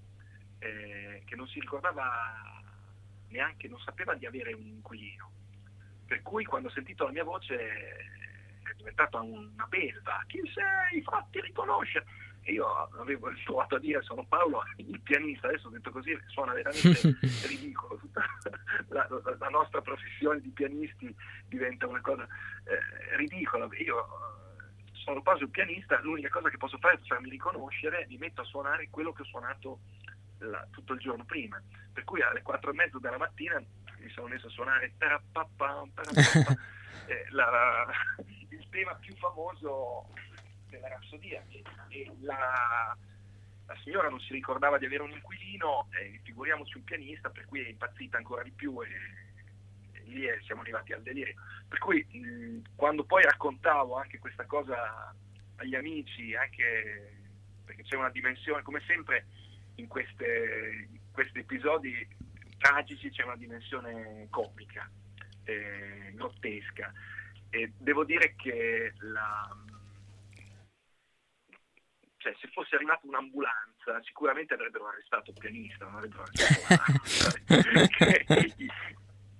[0.59, 2.61] eh, che non si ricordava
[3.29, 5.31] neanche, non sapeva di avere un inquilino,
[6.05, 7.55] per cui quando ho sentito la mia voce
[8.71, 11.01] è diventata una belva, chi sei?
[11.01, 12.05] Fatti riconoscere!
[12.47, 12.65] E io
[12.97, 17.99] avevo provato a dire sono Paolo, il pianista, adesso detto così suona veramente ridicolo,
[18.87, 21.13] la, la, la, nostra professione di pianisti
[21.47, 23.67] diventa una cosa eh, ridicola.
[23.79, 24.07] Io
[24.93, 28.45] sono quasi un pianista, l'unica cosa che posso fare è farmi riconoscere, mi metto a
[28.45, 29.79] suonare quello che ho suonato
[30.39, 31.61] la, tutto il giorno prima.
[31.91, 33.61] Per cui alle quattro e mezzo della mattina
[33.99, 34.93] mi sono messo a suonare
[37.07, 37.91] eh, la,
[38.67, 40.09] il tema più famoso
[40.69, 41.43] della rapsodia.
[42.21, 42.95] La,
[43.65, 47.63] la, signora non si ricordava di avere un inquilino, eh, figuriamoci un pianista, per cui
[47.63, 48.87] è impazzita ancora di più e,
[49.93, 51.35] e lì siamo arrivati al delirio.
[51.67, 55.15] Per cui mh, quando poi raccontavo anche questa cosa
[55.55, 57.15] agli amici, anche
[57.65, 59.25] perché c'è una dimensione, come sempre
[59.75, 62.07] in, queste, in questi episodi
[62.57, 64.89] tragici c'è una dimensione comica,
[65.43, 66.91] eh, grottesca.
[67.49, 69.49] E devo dire che la,
[72.17, 76.93] cioè, se fosse arrivata un'ambulanza sicuramente avrebbero arrestato il pianista, non avrebbero arrestato
[78.33, 78.63] il,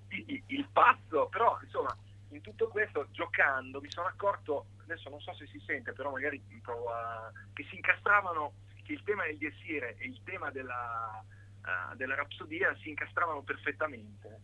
[0.26, 1.96] il, il pazzo, però insomma
[2.30, 6.42] in tutto questo giocando mi sono accorto, adesso non so se si sente, però magari
[6.62, 8.54] provo a, che si incastravano
[8.84, 14.42] che il tema del Diessire e il tema della, uh, della rapsodia si incastravano perfettamente.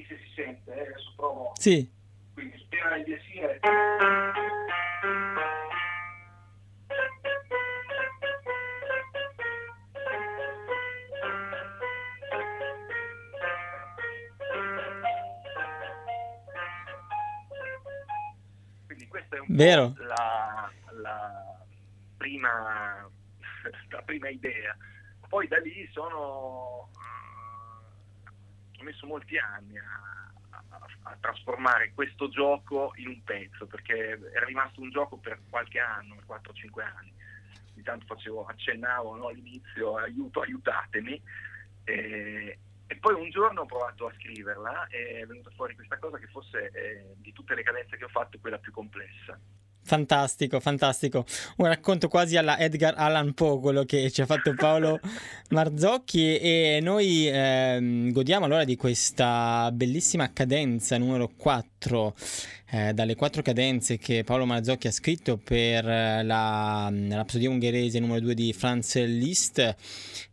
[0.00, 1.52] Dimmi se si sente, eh, adesso provo.
[1.58, 1.90] Sì.
[2.32, 3.60] Quindi il tema del Diessire.
[18.86, 19.92] Quindi questa è un Vero.
[19.92, 20.70] po' la,
[21.00, 21.64] la
[22.16, 23.08] prima,
[23.90, 24.76] la prima idea.
[25.28, 26.90] Poi da lì sono,
[28.80, 34.18] uh, ho messo molti anni a, a, a, trasformare questo gioco in un pezzo, perché
[34.34, 37.12] era rimasto un gioco per qualche anno, 4-5 anni.
[37.74, 41.20] Intanto facevo, accennavo no, all'inizio, aiuto, aiutatemi.
[41.84, 46.18] E, e, poi un giorno ho provato a scriverla e è venuta fuori questa cosa
[46.18, 49.38] che fosse eh, di tutte le cadenze che ho fatto quella più complessa.
[49.82, 51.24] Fantastico, fantastico.
[51.56, 55.00] Un racconto quasi alla Edgar Allan Poe, quello che ci ha fatto Paolo
[55.50, 62.14] Marzocchi e noi eh, godiamo allora di questa bellissima cadenza numero 4
[62.72, 68.20] eh, dalle quattro cadenze che Paolo Marzocchi ha scritto per eh, la Rapsodia ungherese numero
[68.20, 69.76] 2 di Franz Liszt,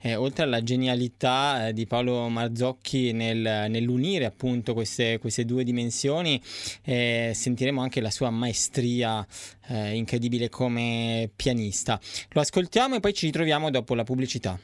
[0.01, 6.39] eh, oltre alla genialità eh, di Paolo Marzocchi nel, nell'unire appunto queste, queste due dimensioni,
[6.83, 9.25] sentiremo anche la sua maestria
[9.67, 11.99] incredibile come pianista.
[12.29, 14.59] Lo ascoltiamo e poi ci ritroviamo dopo la pubblicità.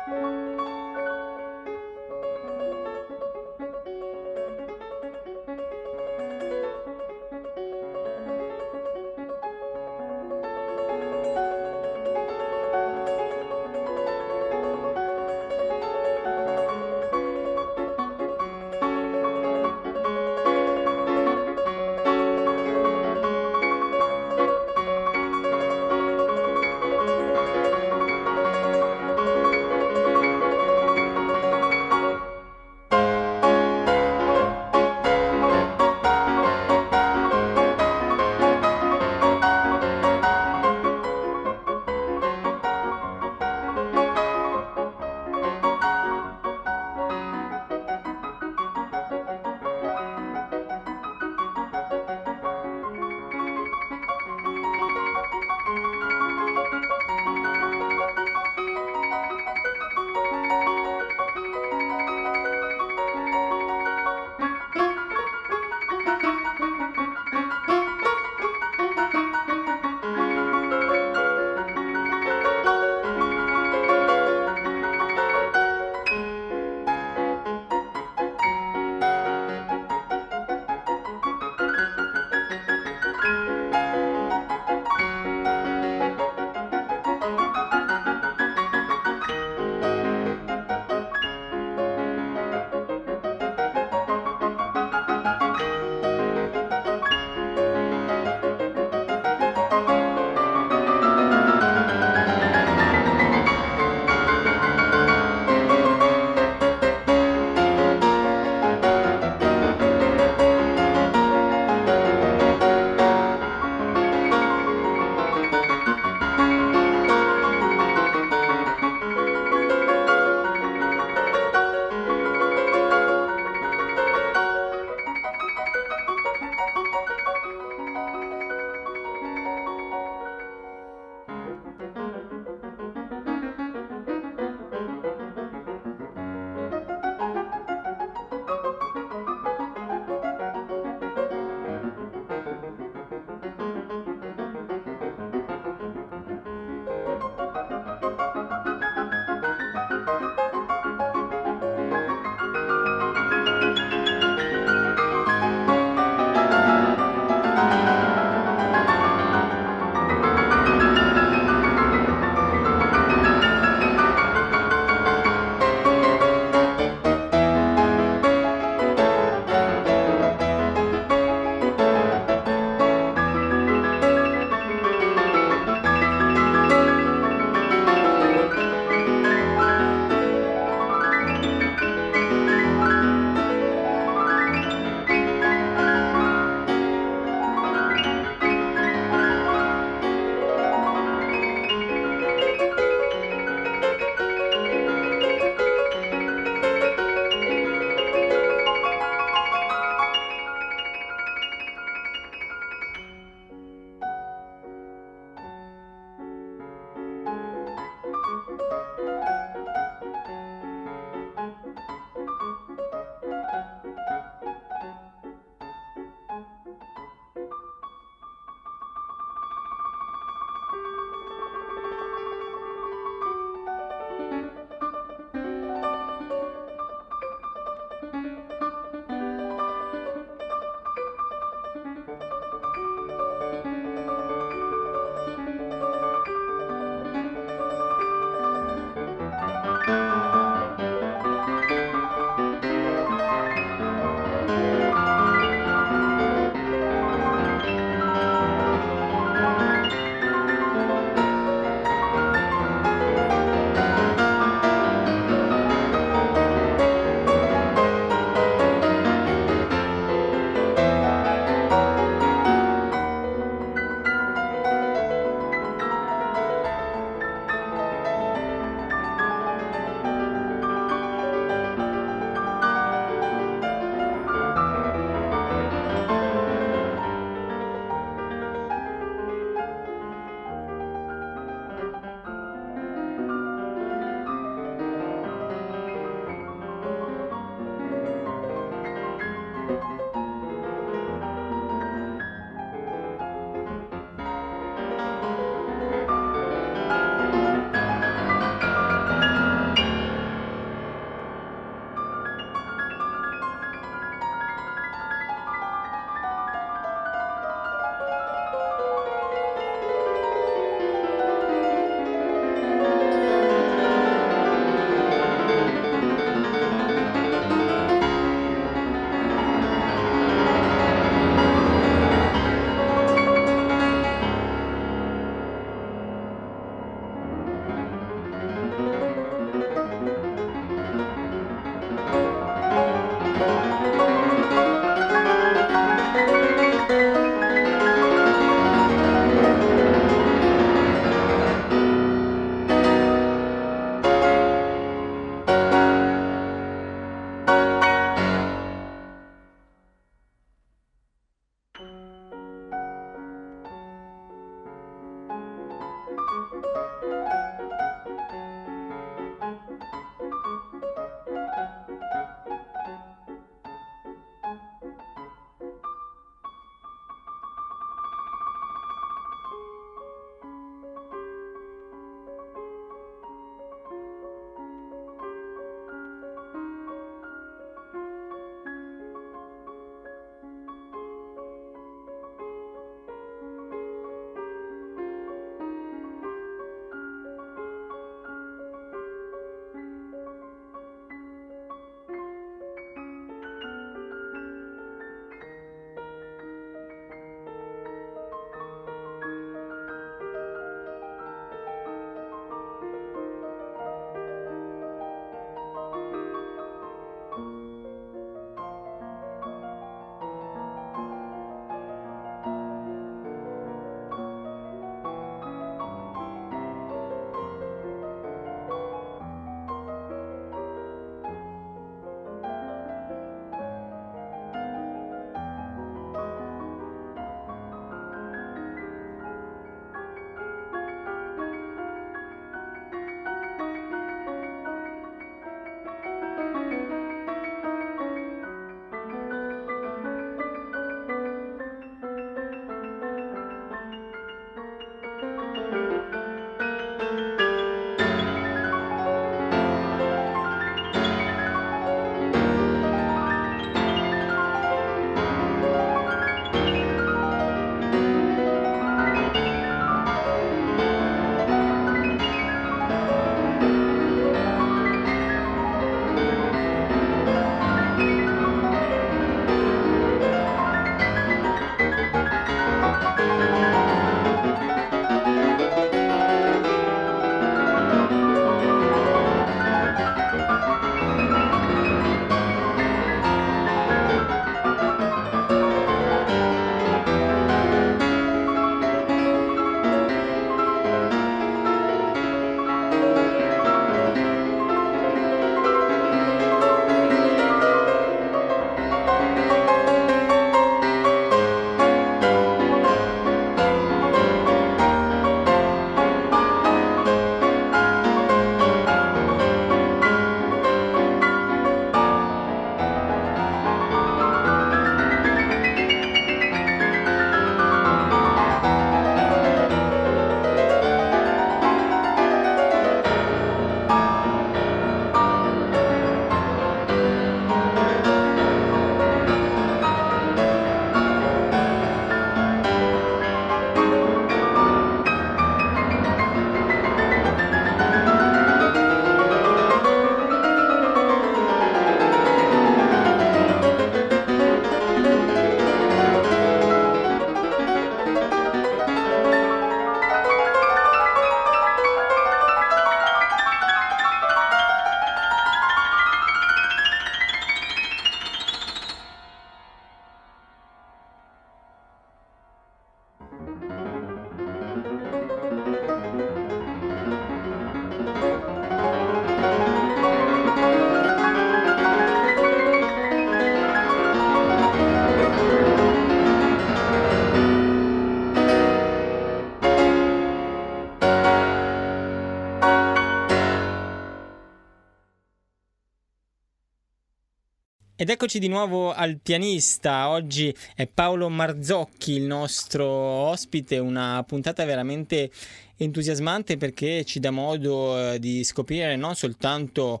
[588.06, 590.10] Ed eccoci di nuovo al pianista.
[590.10, 595.28] Oggi è Paolo Marzocchi il nostro ospite, una puntata veramente
[595.76, 600.00] entusiasmante perché ci dà modo eh, di scoprire non soltanto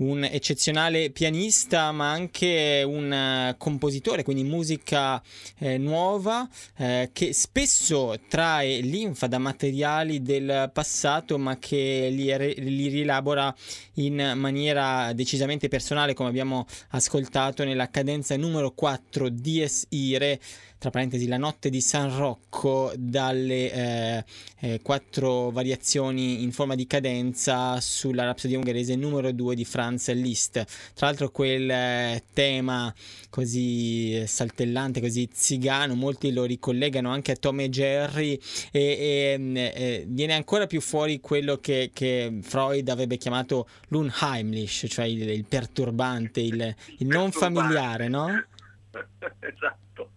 [0.00, 5.22] un eccezionale pianista ma anche un uh, compositore, quindi musica
[5.58, 12.54] eh, nuova eh, che spesso trae linfa da materiali del passato ma che li, re-
[12.56, 13.54] li rielabora
[13.94, 20.40] in maniera decisamente personale come abbiamo ascoltato nella cadenza numero 4 Dies Ire
[20.80, 24.24] tra parentesi la notte di San Rocco dalle eh,
[24.60, 30.64] eh, quattro variazioni in forma di cadenza sulla Rapsodia ungherese numero 2 di Franz Liszt.
[30.94, 32.92] Tra l'altro quel eh, tema
[33.28, 38.40] così saltellante, così zigano, molti lo ricollegano anche a Tom e Jerry
[38.72, 44.86] e, e mm, eh, viene ancora più fuori quello che, che Freud avrebbe chiamato l'unheimlich,
[44.86, 48.28] cioè il, il perturbante, il, il non familiare, no?
[49.40, 50.12] esatto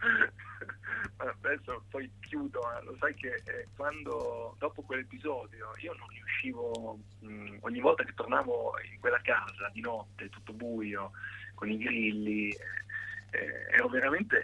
[1.29, 7.57] adesso poi chiudo, eh, lo sai che eh, quando dopo quell'episodio io non riuscivo, mh,
[7.61, 11.11] ogni volta che tornavo in quella casa di notte, tutto buio,
[11.55, 14.43] con i grilli, eh, eh ero veramente,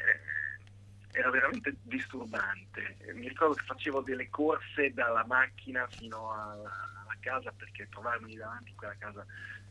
[1.12, 2.98] era veramente disturbante.
[3.14, 6.72] Mi ricordo che facevo delle corse dalla macchina fino alla,
[7.02, 9.26] alla casa perché trovarmi davanti a quella casa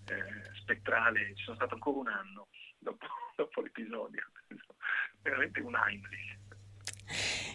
[0.06, 2.48] eh, spettrale, ci sono stato ancora un anno
[2.78, 3.06] dopo,
[3.36, 4.22] dopo l'episodio,
[5.22, 6.37] veramente un Heimlich.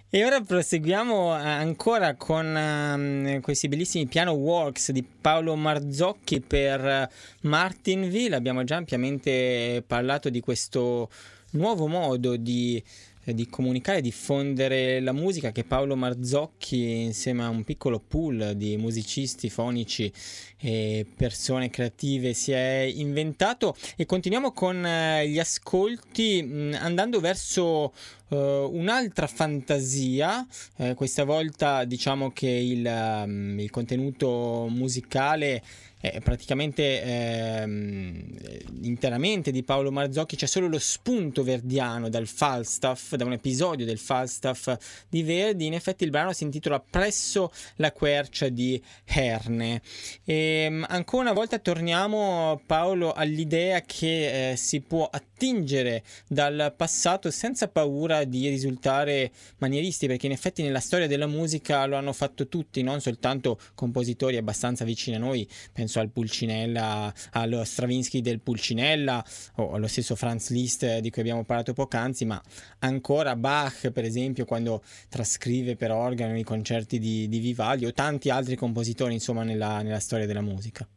[0.10, 7.10] E ora proseguiamo eh, ancora con um, questi bellissimi piano works di Paolo Marzocchi per
[7.42, 8.36] Martinville.
[8.36, 11.10] Abbiamo già ampiamente parlato di questo
[11.54, 12.84] nuovo modo di eh,
[13.26, 18.76] di comunicare e diffondere la musica che Paolo Marzocchi insieme a un piccolo pool di
[18.76, 20.12] musicisti fonici
[20.58, 23.76] e persone creative si è inventato.
[23.96, 27.94] E continuiamo con eh, gli ascolti mm, andando verso
[28.30, 30.46] uh, un'altra fantasia.
[30.78, 35.62] Uh, questa volta diciamo che il, um, il contenuto musicale
[36.06, 38.38] eh, praticamente ehm,
[38.82, 43.98] interamente di Paolo Marzocchi, c'è solo lo spunto verdiano dal Falstaff, da un episodio del
[43.98, 44.76] Falstaff
[45.08, 49.82] di Verdi, in effetti il brano si intitola Presso la quercia di Herne.
[50.26, 50.34] E,
[50.66, 57.70] ehm, ancora una volta torniamo Paolo all'idea che eh, si può attingere dal passato senza
[57.70, 62.84] paura di risultare manieristi, perché in effetti nella storia della musica lo hanno fatto tutti,
[62.84, 69.24] non soltanto compositori abbastanza vicini a noi, penso penso al Pulcinella, allo Stravinsky del Pulcinella
[69.58, 72.42] o allo stesso Franz Liszt di cui abbiamo parlato poc'anzi, ma
[72.80, 78.30] ancora Bach, per esempio, quando trascrive per organo i concerti di, di Vivaldi o tanti
[78.30, 80.88] altri compositori, insomma, nella, nella storia della musica.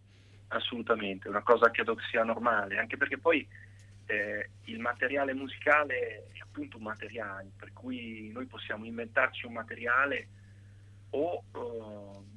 [0.48, 3.46] Assolutamente, una cosa credo che sia normale, anche perché poi
[4.06, 10.28] eh, il materiale musicale è appunto un materiale, per cui noi possiamo inventarci un materiale
[11.10, 12.35] o uh,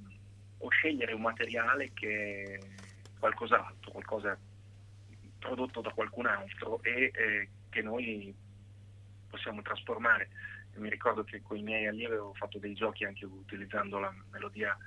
[0.60, 2.60] o scegliere un materiale che è
[3.20, 4.38] qualcos'altro, qualcosa
[5.40, 8.34] prodotto da qualcun altro e eh, che noi
[9.30, 10.30] possiamo trasformare.
[10.76, 14.78] mi ricordo che con i miei allievi avevo fatto dei giochi anche utilizzando la melodia,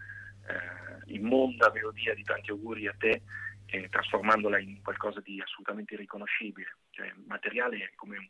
[0.46, 3.22] eh, immonda melodia di tanti auguri a te,
[3.66, 6.76] e trasformandola in qualcosa di assolutamente irriconoscibile.
[6.90, 8.28] Cioè, materiale è come un,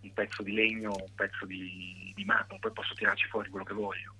[0.00, 3.74] un pezzo di legno, un pezzo di, di mano, poi posso tirarci fuori quello che
[3.74, 4.14] voglio.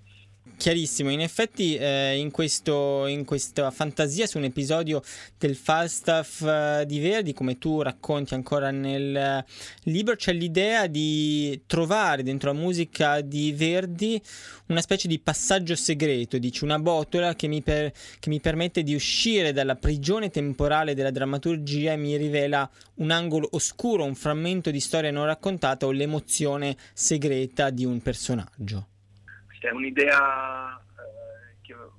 [0.57, 5.03] Chiarissimo, in effetti eh, in, questo, in, questa fantasia su un episodio
[5.39, 9.45] del Falstaff uh, di Verdi, come tu racconti ancora nel
[9.85, 14.21] libro, c'è l'idea di trovare dentro la musica di Verdi
[14.67, 18.95] una specie di passaggio segreto, dici una botola che mi, per, che mi permette di
[18.95, 24.81] uscire dalla prigione temporale della drammaturgia e mi rivela un angolo oscuro, un frammento di
[24.81, 28.89] storia non raccontata o l'emozione segreta di un personaggio
[29.67, 31.91] è un'idea eh, che eh,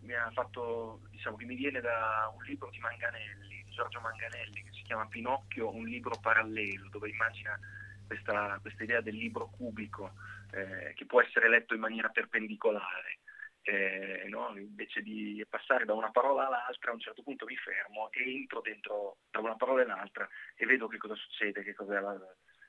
[0.00, 4.62] mi ha fatto, diciamo, che mi viene da un libro di Manganelli, di Giorgio Manganelli,
[4.62, 7.58] che si chiama Pinocchio, un libro parallelo, dove immagina
[8.06, 10.12] questa, questa idea del libro cubico
[10.52, 13.20] eh, che può essere letto in maniera perpendicolare.
[13.66, 14.54] Eh, no?
[14.58, 18.60] invece di passare da una parola all'altra, a un certo punto mi fermo e entro
[18.60, 22.14] dentro da una parola all'altra e vedo che cosa succede, che cos'è la,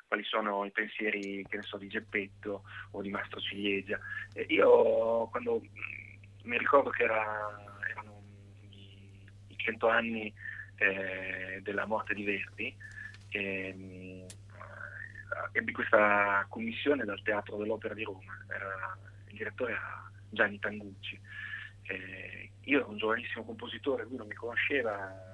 [0.07, 3.99] quali sono i pensieri so, di Geppetto o di Mastro Ciliegia.
[4.33, 8.23] Eh, io quando mm, mi ricordo che era, erano
[8.69, 10.33] i cento anni
[10.77, 12.75] eh, della morte di Verdi,
[13.29, 14.25] eh,
[15.51, 18.97] ebbi questa commissione dal Teatro dell'Opera di Roma, era,
[19.27, 21.19] il direttore era Gianni Tangucci.
[21.87, 25.33] Eh, io ero un giovanissimo compositore, lui non mi conosceva,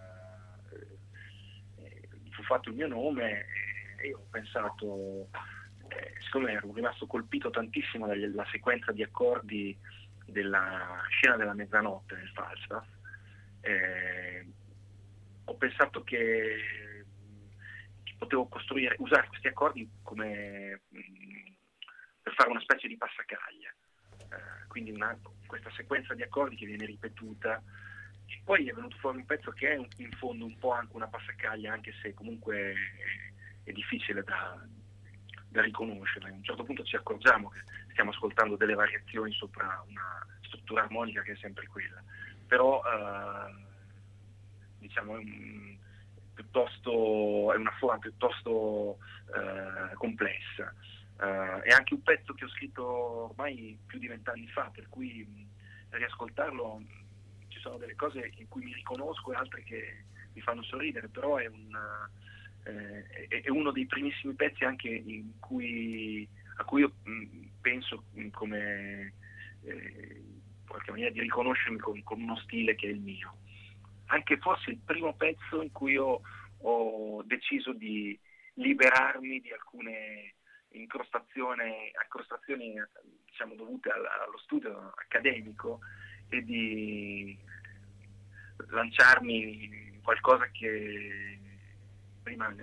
[2.51, 3.45] fatto il mio nome
[4.02, 5.30] e io ho pensato,
[5.88, 9.78] eh, siccome ero rimasto colpito tantissimo dalla sequenza di accordi
[10.26, 12.88] della scena della mezzanotte nel Falstaff,
[13.62, 14.45] eh,
[15.45, 16.56] ho pensato che,
[18.04, 21.54] che, potevo costruire, usare questi accordi come, mh, mm,
[22.24, 23.74] per fare una specie di passacaglia.
[24.18, 27.62] Eh, quindi una, questa sequenza di accordi che viene ripetuta
[28.26, 31.08] e poi è venuto fuori un pezzo che è in fondo un po' anche una
[31.08, 32.74] passacaglia, anche se comunque
[33.72, 34.57] è, difficile da,
[35.47, 36.30] da riconoscere.
[36.30, 37.59] A un certo punto ci accorgiamo che
[37.91, 42.03] stiamo ascoltando delle variazioni sopra una struttura armonica che è sempre quella,
[42.45, 43.53] però eh,
[44.80, 45.78] diciamo è, un,
[46.36, 48.97] è, una forma piuttosto
[49.34, 50.74] eh, complessa.
[51.22, 55.24] Uh, è anche un pezzo che ho scritto ormai più di vent'anni fa, per cui
[55.24, 56.82] mh, riascoltarlo
[57.47, 60.03] ci sono delle cose in cui mi riconosco e altre che
[60.34, 62.09] mi fanno sorridere, però è, una,
[62.64, 65.03] eh, è, uno dei primissimi pezzi anche
[65.39, 69.14] cui, a cui io mh, penso come
[69.64, 70.24] eh,
[70.68, 73.38] qualche maniera di riconoscermi con, con, uno stile che è il mio.
[74.07, 76.22] Anche forse il primo pezzo in cui ho,
[76.59, 78.18] ho deciso di
[78.55, 80.36] liberarmi di alcune
[80.72, 81.91] incrostazioni
[83.26, 85.80] diciamo, dovute allo studio accademico
[86.30, 87.38] e di
[88.70, 91.39] lanciarmi in qualcosa che
[92.22, 92.53] prima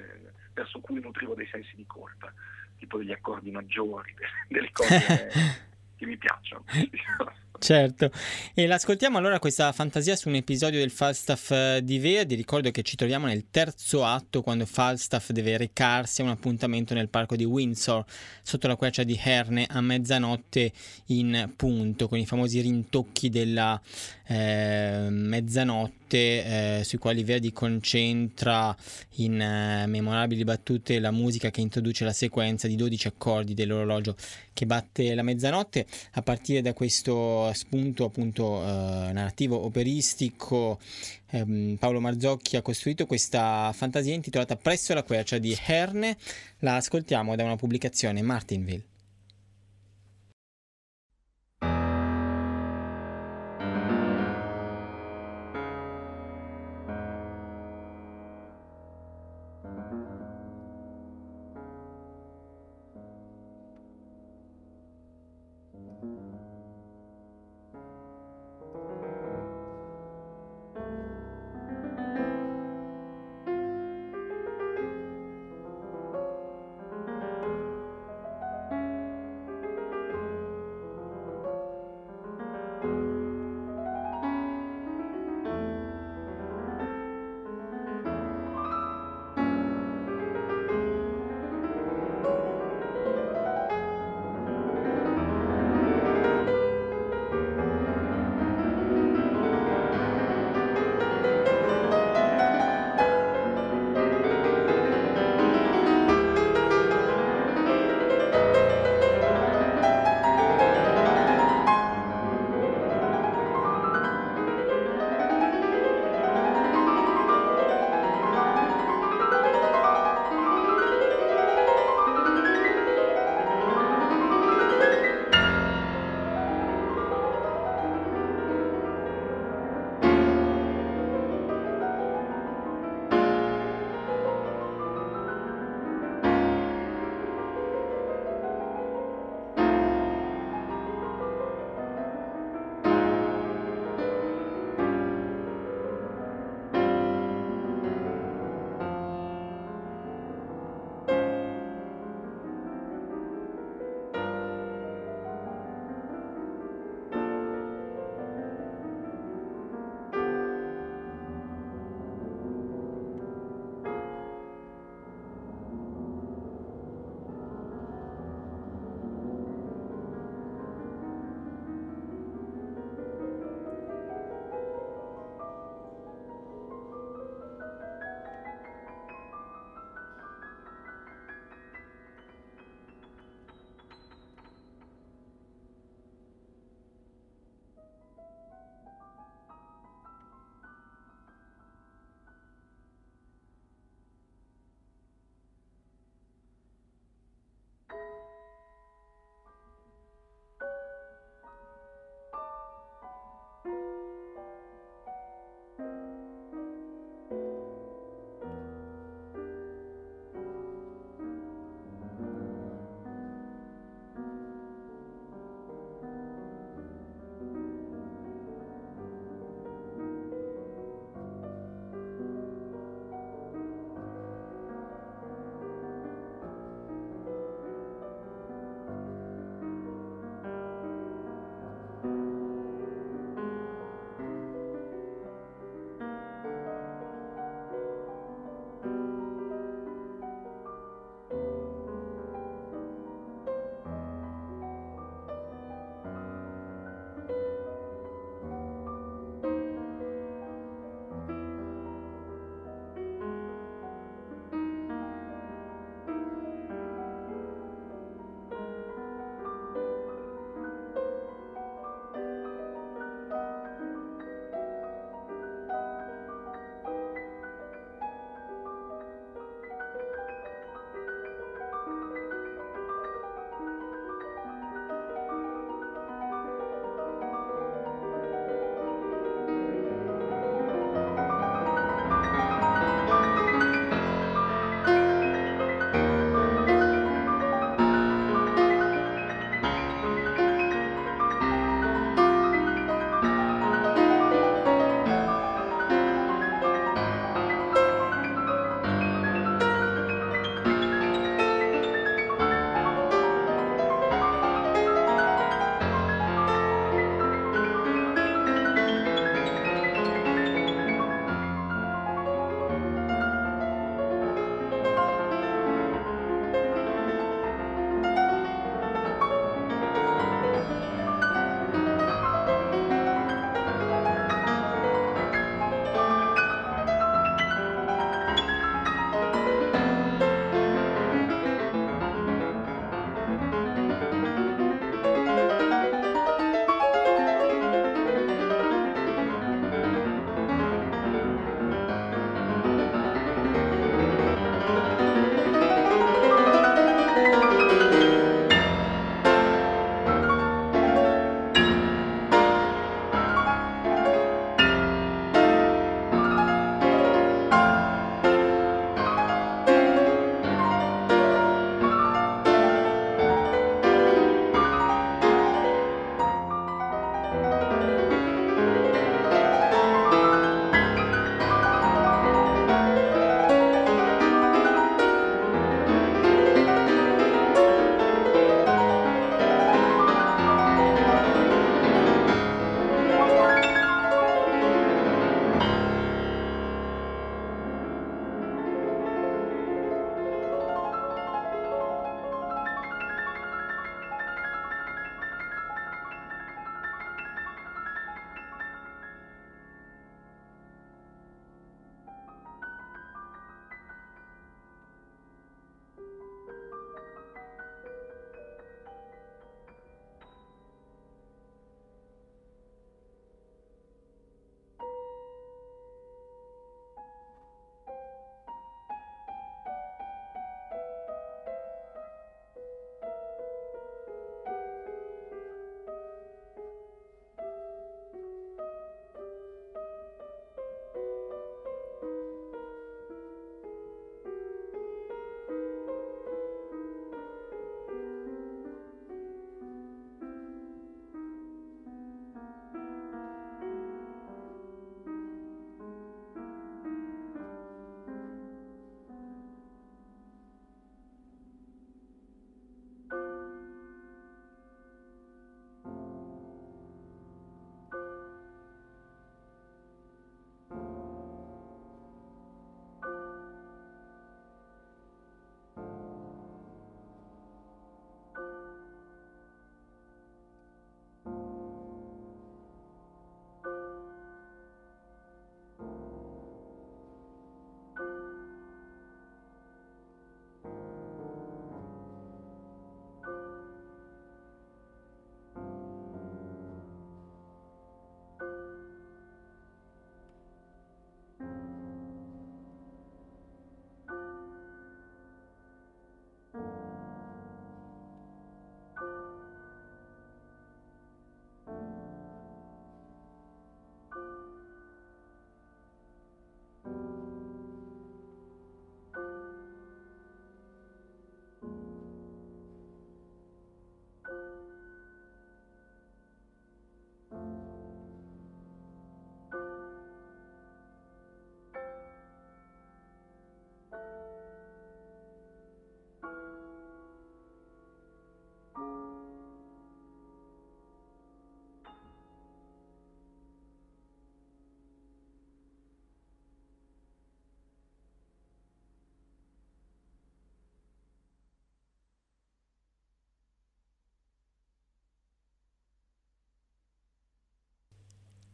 [0.53, 2.33] verso cui nutrivo dei sensi di colpa,
[2.79, 4.15] tipo degli accordi maggiori,
[4.49, 5.29] delle cose
[5.97, 6.65] che mi piacciono.
[7.61, 8.13] Certo,
[8.55, 12.37] e l'ascoltiamo allora questa fantasia su un episodio del Falstaff eh, di Verdi.
[12.37, 17.09] Ricordo che ci troviamo nel terzo atto quando Falstaff deve recarsi a un appuntamento nel
[17.09, 18.05] parco di Windsor
[18.43, 20.71] sotto la quercia di Herne a mezzanotte
[21.07, 23.81] in punto, con i famosi rintocchi della
[24.29, 28.75] eh, mezzanotte eh, sui quali Verdi concentra
[29.17, 34.17] in eh, memorabili battute la musica che introduce la sequenza di 12 accordi dell'orologio
[34.53, 35.87] che batte la mezzanotte.
[36.13, 40.79] A partire da questo spunto appunto eh, narrativo operistico
[41.31, 46.17] ehm, Paolo Marzocchi ha costruito questa fantasia intitolata Presso la quercia di Herne.
[46.61, 48.97] La ascoltiamo da una pubblicazione Martinville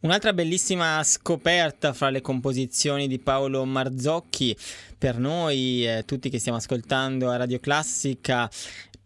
[0.05, 4.55] Un'altra bellissima scoperta fra le composizioni di Paolo Marzocchi
[4.99, 8.51] per noi, eh, tutti che stiamo ascoltando a Radio Classica,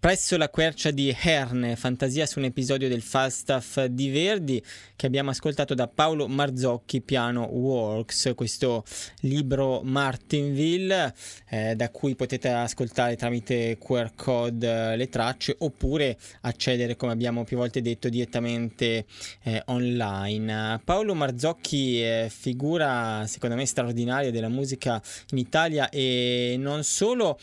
[0.00, 4.62] Presso la quercia di Herne, fantasia su un episodio del Falstaff di Verdi
[4.94, 8.84] che abbiamo ascoltato da Paolo Marzocchi, Piano Works, questo
[9.22, 11.12] libro Martinville
[11.48, 17.42] eh, da cui potete ascoltare tramite QR code eh, le tracce oppure accedere, come abbiamo
[17.42, 19.04] più volte detto, direttamente
[19.42, 20.80] eh, online.
[20.84, 25.02] Paolo Marzocchi figura secondo me straordinaria della musica
[25.32, 27.36] in Italia e non solo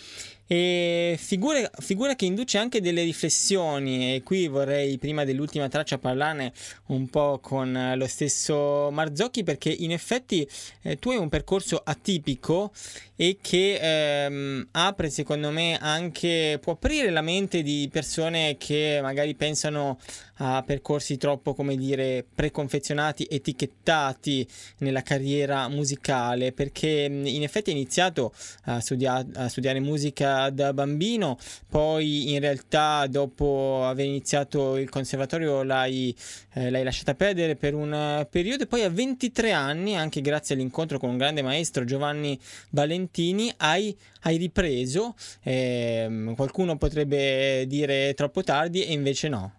[0.47, 6.53] e figura, figura, che induce anche delle riflessioni e qui vorrei prima dell'ultima traccia parlarne
[6.87, 10.47] un po' con lo stesso Marzocchi perché in effetti
[10.83, 12.71] eh, tu hai un percorso atipico
[13.15, 19.33] e che ehm, apre secondo me anche può aprire la mente di persone che magari
[19.33, 19.97] pensano
[20.39, 24.45] a percorsi troppo come dire preconfezionati etichettati
[24.79, 28.33] nella carriera musicale perché in effetti hai iniziato
[28.65, 31.37] a, studia- a studiare musica da bambino
[31.69, 36.15] poi in realtà dopo aver iniziato il conservatorio l'hai,
[36.53, 40.97] eh, l'hai lasciata perdere per un periodo e poi a 23 anni anche grazie all'incontro
[40.99, 42.39] con un grande maestro Giovanni
[42.69, 49.53] Valentini hai, hai ripreso, eh, qualcuno potrebbe dire troppo tardi e invece no.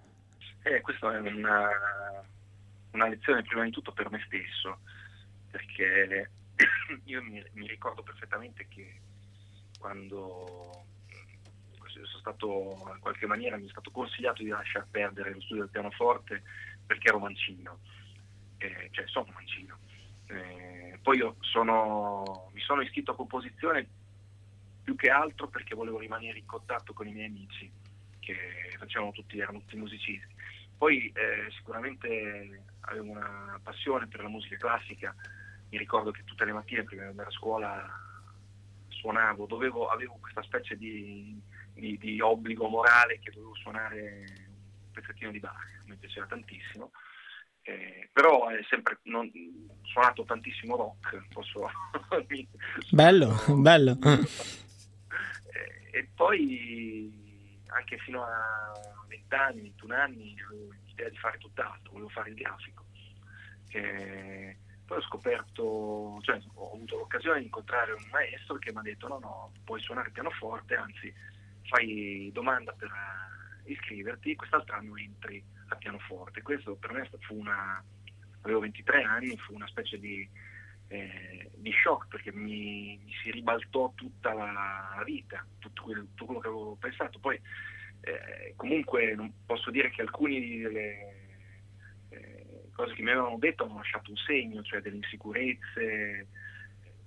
[0.63, 1.69] Eh, questa è una,
[2.93, 4.81] una, lezione prima di tutto per me stesso,
[5.51, 6.31] perché
[7.05, 9.01] io mi, mi ricordo perfettamente che
[9.87, 10.87] quando
[12.27, 16.43] stato in qualche maniera mi è stato consigliato di lasciar perdere lo studio del pianoforte
[16.85, 17.79] perché ero mancino,
[18.59, 19.79] eh, cioè sono mancino.
[20.27, 23.87] Eh, poi io sono, mi sono iscritto a composizione
[24.83, 27.71] più che altro perché volevo rimanere in contatto con i miei amici
[28.19, 28.37] che
[28.77, 30.35] facevano tutti, erano tutti musicisti.
[30.77, 35.15] Poi eh, sicuramente avevo una passione per la musica classica,
[35.71, 38.06] mi ricordo che tutte le mattine prima di andare a scuola
[39.07, 41.41] suonavo, dovevo, avevo questa specie di,
[41.73, 46.91] di, di obbligo morale che dovevo suonare un pezzettino di Bach, mi piaceva tantissimo
[47.69, 49.29] eh, però è sempre non,
[49.83, 51.69] suonato tantissimo rock, posso...
[52.93, 53.99] bello, bello.
[54.03, 58.73] Eh, e poi anche fino a
[59.09, 62.85] 20 anni, 21 anni avevo l'idea di fare tutt'altro, volevo fare il grafico.
[63.71, 64.57] Eh,
[64.87, 69.09] poi ho scoperto, cioè ho avuto l'occasione di incontrare un maestro che mi ha detto
[69.09, 71.13] no, no, puoi suonare pianoforte, anzi
[71.65, 72.91] fai domanda per
[73.65, 76.43] iscriverti, quest'altro anno entri a pianoforte.
[76.43, 77.83] Questo per me fu una,
[78.43, 80.29] avevo 23 anni, fu una specie di,
[80.89, 86.41] eh, di shock perché mi, mi, si ribaltò tutta la vita, tutto quello, tutto quello
[86.41, 87.19] che avevo pensato.
[87.19, 87.41] Poi
[88.03, 91.26] eh, comunque non posso dire che alcuni delle eh,
[92.77, 96.29] cose che mi avevano detto hanno lasciato un segno, cioè delle insicurezze,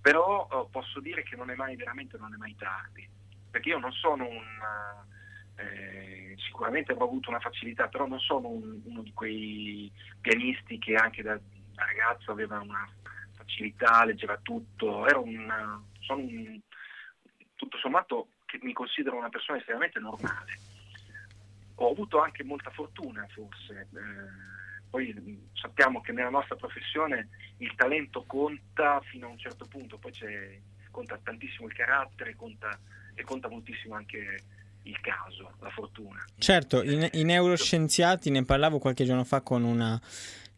[0.01, 3.07] però oh, posso dire che non è mai veramente non è mai tardi,
[3.49, 4.43] perché io non sono un
[5.59, 9.91] eh, sicuramente avrò avuto una facilità, però non sono un, uno di quei
[10.21, 12.89] pianisti che anche da, da, ragazzo aveva una
[13.35, 16.59] facilità, leggeva tutto, ero un, sono un,
[17.55, 20.57] tutto sommato che mi considero una persona estremamente normale.
[21.75, 24.58] Ho avuto anche molta fortuna forse, eh,
[24.89, 30.11] poi sappiamo che nella nostra professione il talento conta fino a un certo punto, poi
[30.91, 32.77] conta tantissimo il carattere conta,
[33.13, 34.43] e conta moltissimo anche
[34.83, 36.23] il caso, la fortuna.
[36.37, 39.99] Certo, i neuroscienziati, ne parlavo qualche giorno fa con una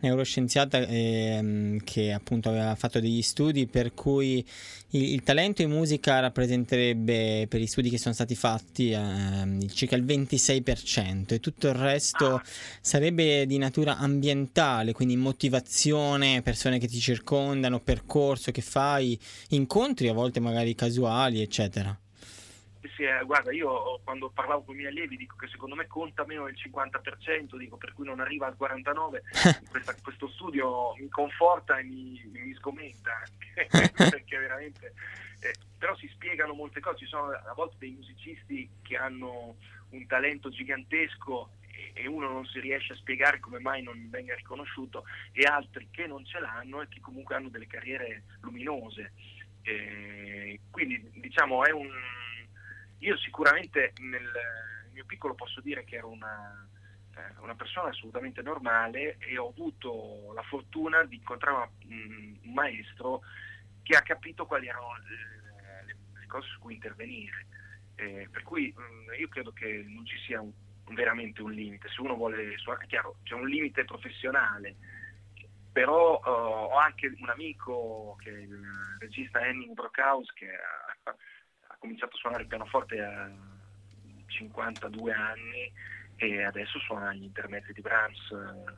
[0.02, 4.46] neuroscienziata eh, che appunto aveva fatto degli studi per cui
[4.90, 9.96] il, il, talento in musica rappresenterebbe per gli studi che sono stati fatti eh, circa
[9.96, 12.44] il 26% e tutto il resto ah.
[12.82, 19.18] sarebbe di natura ambientale, quindi motivazione, persone che ti circondano, percorso che fai,
[19.50, 21.98] incontri a volte magari casuali, eccetera
[22.96, 26.26] sì, eh, guarda, io quando parlavo con i miei allievi dico che secondo me conta
[26.26, 29.22] meno del 50%, dico per cui non arriva al 49%,
[29.70, 33.22] Questa, questo studio mi conforta e mi, mi sgomenta,
[33.96, 34.94] perché veramente...
[35.44, 39.56] Eh, però si spiegano molte cose, ci sono a volte dei musicisti che hanno
[39.90, 41.50] un talento gigantesco
[41.94, 46.06] e uno non si riesce a spiegare come mai non venga riconosciuto e altri che
[46.06, 49.14] non ce l'hanno e che comunque hanno delle carriere luminose.
[49.64, 51.90] Eh, quindi diciamo è un,
[53.02, 54.30] io sicuramente nel,
[54.92, 56.68] mio piccolo posso dire che ero una,
[57.16, 63.22] eh, una, persona assolutamente normale e ho avuto la fortuna di incontrare un, un maestro
[63.84, 67.48] che ha capito quali erano le, le, le cose su cui intervenire.
[67.96, 70.52] Eh, per cui mm, io credo che non ci sia un,
[70.94, 71.90] veramente un limite.
[71.90, 74.76] Se uno vuole suonare, chiaro, c'è un limite professionale
[75.72, 78.62] però uh, ho anche un amico che è il
[79.00, 80.91] regista Henning Brockhaus che ha
[81.82, 83.30] cominciato a suonare il pianoforte a
[84.28, 85.72] 52 anni
[86.16, 88.72] e adesso suona gli intermezzi di Brahms, uh,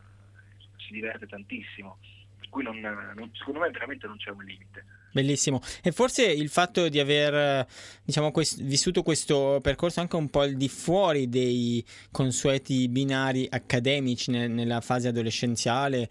[0.77, 1.97] si diverte tantissimo,
[2.39, 4.85] per cui non, non, secondo me veramente non c'è un limite.
[5.11, 5.61] Bellissimo.
[5.83, 7.67] E forse il fatto di aver
[8.03, 14.31] diciamo, quest- vissuto questo percorso anche un po' al di fuori dei consueti binari accademici
[14.31, 16.09] ne- nella fase adolescenziale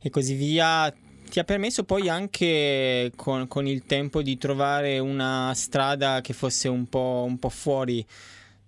[0.00, 0.90] e così via
[1.30, 6.68] ti ha permesso poi anche con, con, il tempo di trovare una strada che fosse
[6.68, 8.04] un po', un po' fuori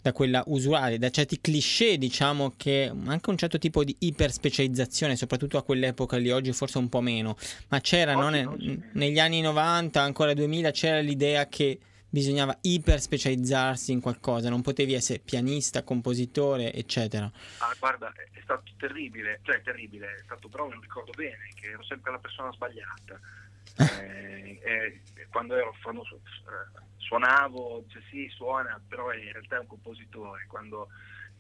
[0.01, 5.59] da quella usuale, da certi cliché, diciamo che anche un certo tipo di iperspecializzazione, soprattutto
[5.59, 7.37] a quell'epoca lì, oggi forse un po' meno,
[7.69, 8.51] ma c'era oggi, no?
[8.51, 8.83] oggi.
[8.93, 11.79] negli anni 90, ancora 2000, c'era l'idea che
[12.13, 17.25] bisognava iperspecializzarsi in qualcosa, non potevi essere pianista, compositore, eccetera.
[17.59, 21.83] Ah, guarda, è stato terribile, cioè terribile, è stato però non ricordo bene, che ero
[21.83, 23.19] sempre la persona sbagliata.
[24.03, 29.67] eh, eh, quando ero quando, eh, suonavo, cioè sì, suona, però in realtà è un
[29.69, 30.45] compositore.
[30.49, 30.89] Quando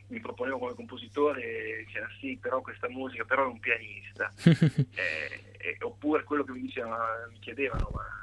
[0.06, 4.32] mi proponevo come compositore c'era sì, però questa musica, però è un pianista.
[4.40, 8.21] eh, eh, oppure quello che mi, diceva, mi chiedevano, ma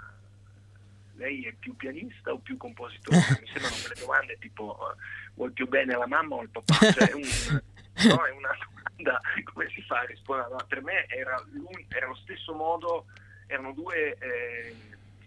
[1.19, 3.17] lei è più pianista o più compositore?
[3.39, 4.95] mi sembrano quelle domande tipo
[5.35, 6.91] vuoi più bene la mamma o il papà?
[6.91, 7.21] Cioè, un,
[8.07, 9.21] no, è una domanda,
[9.53, 10.49] come si fa a rispondere?
[10.49, 11.45] No, per me era,
[11.89, 13.05] era, lo stesso modo,
[13.45, 14.17] erano due...
[14.17, 14.75] Eh,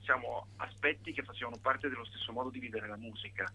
[0.02, 3.50] diciamo, aspetti che facevano parte dello stesso modo di vivere la musica.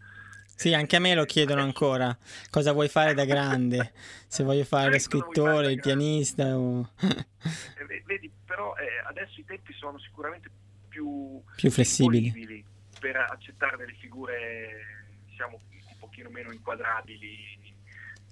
[0.46, 2.18] Sì, anche a me lo chiedono ancora.
[2.50, 3.92] Cosa vuoi fare da grande?
[4.28, 6.90] Se voglio fare lo scrittore, il pianista o...
[7.02, 10.50] Eh, vedi, però eh, adesso i tempi sono sicuramente
[10.98, 12.66] più, più flessibili
[13.00, 17.76] per accettare delle figure diciamo un pochino meno inquadrabili.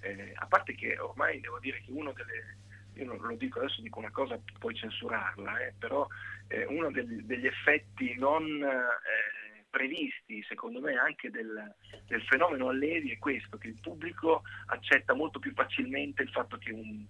[0.00, 2.64] Eh, a parte che ormai devo dire che uno delle
[2.94, 6.06] io non lo dico adesso, dico una cosa, puoi censurarla, eh, però
[6.48, 11.74] eh, uno del, degli effetti non eh, previsti, secondo me, anche del,
[12.06, 16.72] del, fenomeno Allevi è questo, che il pubblico accetta molto più facilmente il fatto che
[16.72, 17.04] un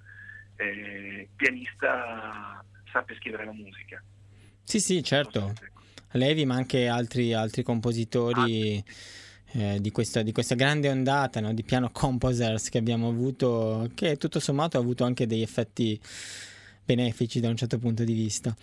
[0.57, 4.03] eh, pianista sappia scrivere la musica.
[4.67, 5.53] Sì, sì, certo.
[6.13, 8.83] Levi, ma anche altri, altri compositori.
[9.53, 11.55] Eh, di, questa, di, questa, grande ondata no?
[11.55, 15.99] di piano composers che abbiamo avuto, che tutto sommato ha avuto anche degli effetti
[16.85, 18.55] benefici da un certo punto di vista.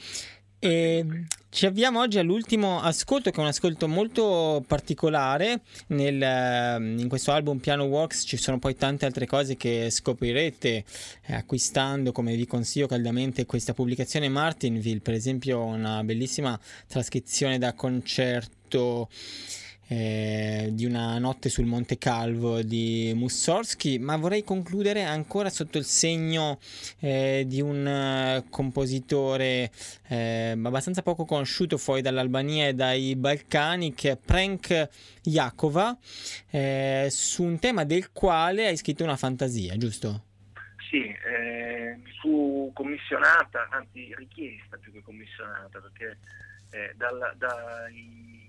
[0.65, 5.59] E ci avviamo oggi all'ultimo ascolto, che è un ascolto molto particolare.
[5.87, 10.85] Nel, in questo album Piano Works ci sono poi tante altre cose che scoprirete
[11.25, 16.57] eh, acquistando, come vi consiglio caldamente, questa pubblicazione Martinville, per esempio, una bellissima
[16.87, 19.09] trascrizione da concerto
[19.87, 25.85] eh, di una notte sul Monte Calvo di Mussorgsky, ma vorrei concludere ancora sotto il
[25.85, 26.59] segno
[26.99, 29.71] eh, di un uh, compositore
[30.07, 34.89] eh, abbastanza poco conosciuto fuori dall'Albania e dai Balcani, che è Prank
[35.21, 35.97] Jakova,
[36.49, 40.25] eh, su un tema del quale hai scritto una fantasia, giusto?
[40.89, 46.17] Sì, eh, mi fu commissionata, anzi richiesta più che commissionata, perché
[46.69, 48.42] eh, dal, dai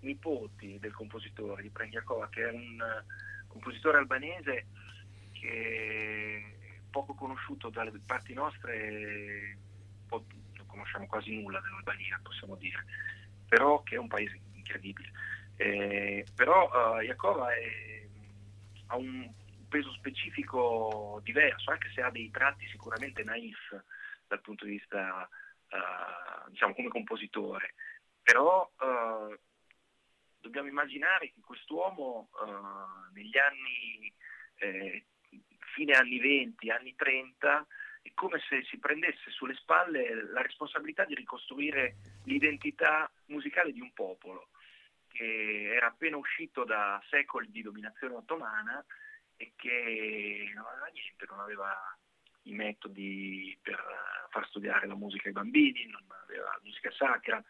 [0.00, 2.82] nipoti del compositore di Prengiakova, che è un
[3.46, 4.66] compositore albanese
[5.32, 6.58] che è
[6.90, 9.56] poco conosciuto dalle parti nostre,
[10.08, 12.84] non conosciamo quasi nulla dell'Albania, possiamo dire,
[13.48, 15.10] però che è un paese incredibile.
[15.56, 18.06] Eh, però uh, Jakova è,
[18.86, 19.28] ha un
[19.68, 23.82] peso specifico diverso, anche se ha dei tratti sicuramente naif
[24.26, 25.28] dal punto di vista,
[25.68, 27.74] uh, diciamo, come compositore.
[28.22, 29.38] Però uh,
[30.40, 34.12] dobbiamo immaginare che quest'uomo uh, negli anni,
[34.56, 35.04] eh,
[35.74, 37.66] fine anni 20, anni 30,
[38.02, 43.92] è come se si prendesse sulle spalle la responsabilità di ricostruire l'identità musicale di un
[43.92, 44.48] popolo
[45.08, 48.84] che era appena uscito da secoli di dominazione ottomana
[49.36, 51.98] e che non aveva niente, non aveva
[52.42, 53.82] i metodi per
[54.30, 57.42] far studiare la musica ai bambini, non aveva musica sacra,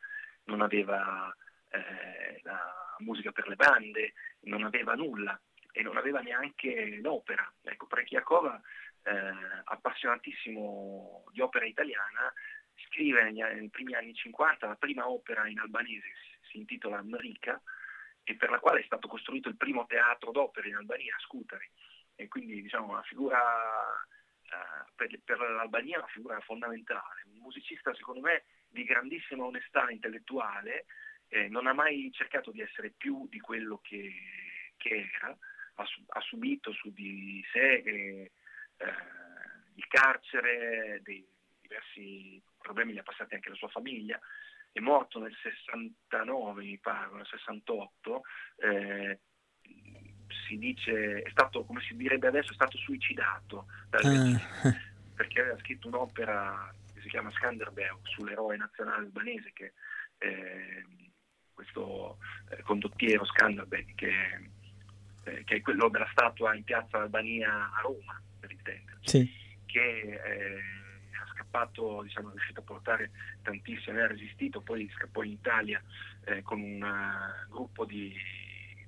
[0.44, 1.34] non aveva
[1.70, 5.40] eh, la musica per le bande, non aveva nulla
[5.72, 7.50] e non aveva neanche l'opera.
[7.62, 8.60] Ecco, Prechiakova,
[9.02, 9.32] eh,
[9.64, 12.32] appassionatissimo di opera italiana,
[12.86, 16.06] scrive negli, nei primi anni 50 la prima opera in albanese,
[16.50, 17.60] si, intitola Mrica,
[18.24, 21.68] e per la quale è stato costruito il primo teatro d'opera in Albania, a Scutari.
[22.14, 23.38] E quindi diciamo una figura
[24.42, 30.86] eh, per, per l'Albania una figura fondamentale, un musicista secondo me di grandissima onestà intellettuale,
[31.28, 34.12] eh, non ha mai cercato di essere più di quello che,
[34.76, 35.36] che era,
[35.74, 38.32] ha, ha, subito su di sé eh,
[39.74, 41.26] il carcere, dei,
[41.60, 44.18] diversi problemi li ha passati anche la sua famiglia,
[44.72, 48.22] è morto nel 69 mi pare, nel 68,
[48.56, 49.20] eh,
[50.46, 54.72] si dice, è stato, come si direbbe adesso, è stato suicidato dal ah.
[55.14, 59.72] perché aveva scritto un'opera che si chiama Skanderbeg sull'eroe nazionale albanese che
[60.18, 60.84] eh,
[61.58, 62.18] questo
[62.50, 64.12] eh, condottiero Skanderbeg che,
[65.24, 69.32] eh, che, è quello della statua in piazza Albania a Roma per intenderci sì.
[69.66, 70.62] che eh,
[71.32, 73.10] scappato, diciamo, è riuscito a portare
[73.42, 75.82] tantissimo, ha resistito, poi scappò in Italia
[76.26, 78.14] eh, con un uh, gruppo di,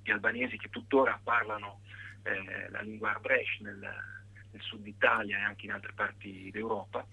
[0.02, 1.80] di, albanesi che tuttora parlano
[2.22, 7.04] eh, la lingua arbresh nel, nel, sud Italia e anche in altre parti d'Europa.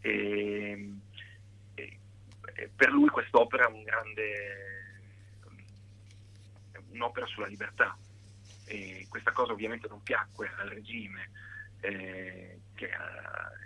[0.00, 0.92] E,
[1.74, 1.98] e,
[2.54, 4.77] e per lui quest'opera è un grande,
[6.90, 7.96] un'opera sulla libertà.
[8.64, 11.30] E questa cosa ovviamente non piacque al regime
[11.80, 12.90] eh, che,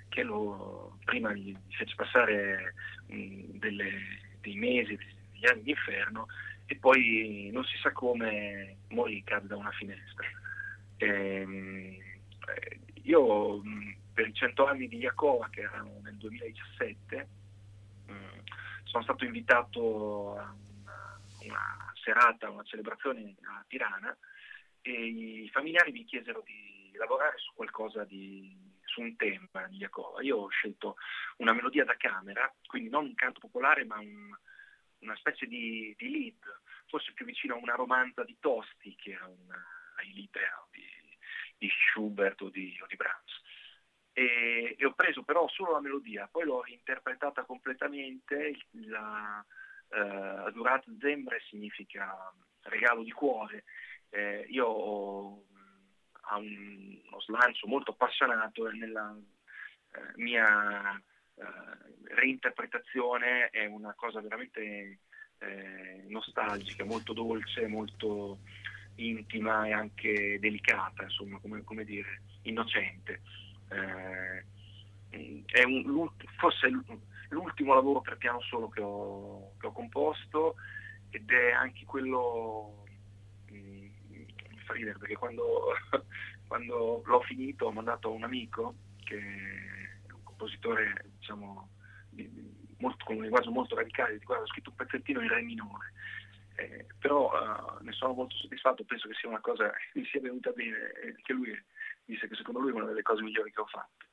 [0.08, 2.74] che lo, prima gli fece passare
[3.06, 3.90] mh, delle,
[4.40, 6.26] dei mesi, degli anni di inferno
[6.66, 10.26] e poi non si sa come morì cadde da una finestra.
[10.98, 11.96] Ehm,
[12.54, 13.60] eh, io
[14.12, 17.28] per i cento anni di Iacova, che erano nel 2017,
[18.06, 18.12] mh,
[18.84, 20.54] sono stato invitato a
[21.44, 24.16] una serata, una celebrazione a Tirana
[24.82, 28.54] e i familiari mi chiesero di lavorare su qualcosa di,
[28.84, 30.22] su un tema di Iacova.
[30.22, 30.96] Io ho scelto
[31.38, 34.30] una melodia da camera, quindi non un canto popolare, ma un,
[34.98, 39.26] una specie di, di, lead, forse più vicino a una romanza di Tosti che a
[39.26, 39.64] una,
[39.96, 40.30] ai lead
[40.70, 40.84] di,
[41.56, 43.40] di Schubert o di, o di Brahms.
[44.12, 49.44] E, e, ho preso però solo la melodia, poi l'ho interpretata completamente, la
[49.92, 52.32] uh, Adurat Zembre significa
[52.62, 53.64] regalo di cuore,
[54.10, 55.44] eh, io ho
[56.22, 59.16] ha un, uno slancio molto appassionato e nella
[59.92, 64.98] eh, mia eh, reinterpretazione è una cosa veramente
[65.38, 68.38] eh, nostalgica, molto dolce, molto
[68.96, 73.20] intima e anche delicata, insomma, come, come dire, innocente.
[73.70, 74.44] Eh,
[75.64, 76.68] un, forse
[77.32, 80.54] l'ultimo lavoro per piano solo che ho, che ho composto
[81.10, 82.82] ed è anche quello
[84.62, 85.74] fa ridere perché quando,
[86.48, 91.68] quando l'ho finito ho mandato a un amico che è un compositore diciamo,
[92.78, 95.92] molto, con un linguaggio molto radicale, di guarda ho scritto un pezzettino in re minore.
[96.54, 100.20] Eh, però uh, ne sono molto soddisfatto, penso che sia una cosa che mi sia
[100.20, 101.50] venuta bene e che lui
[102.04, 104.06] disse che secondo lui è una delle cose migliori che ho fatto.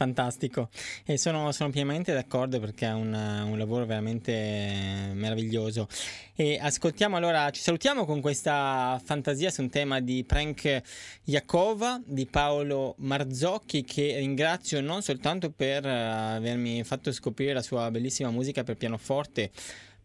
[0.00, 0.70] Fantastico,
[1.04, 5.88] e sono, sono, pienamente d'accordo perché è un, un, lavoro veramente meraviglioso.
[6.34, 10.80] E ascoltiamo allora, ci salutiamo con questa fantasia su un tema di Prank
[11.22, 17.90] Jakova di Paolo Marzocchi, che ringrazio non soltanto per eh, avermi fatto scoprire la sua
[17.90, 19.50] bellissima musica per pianoforte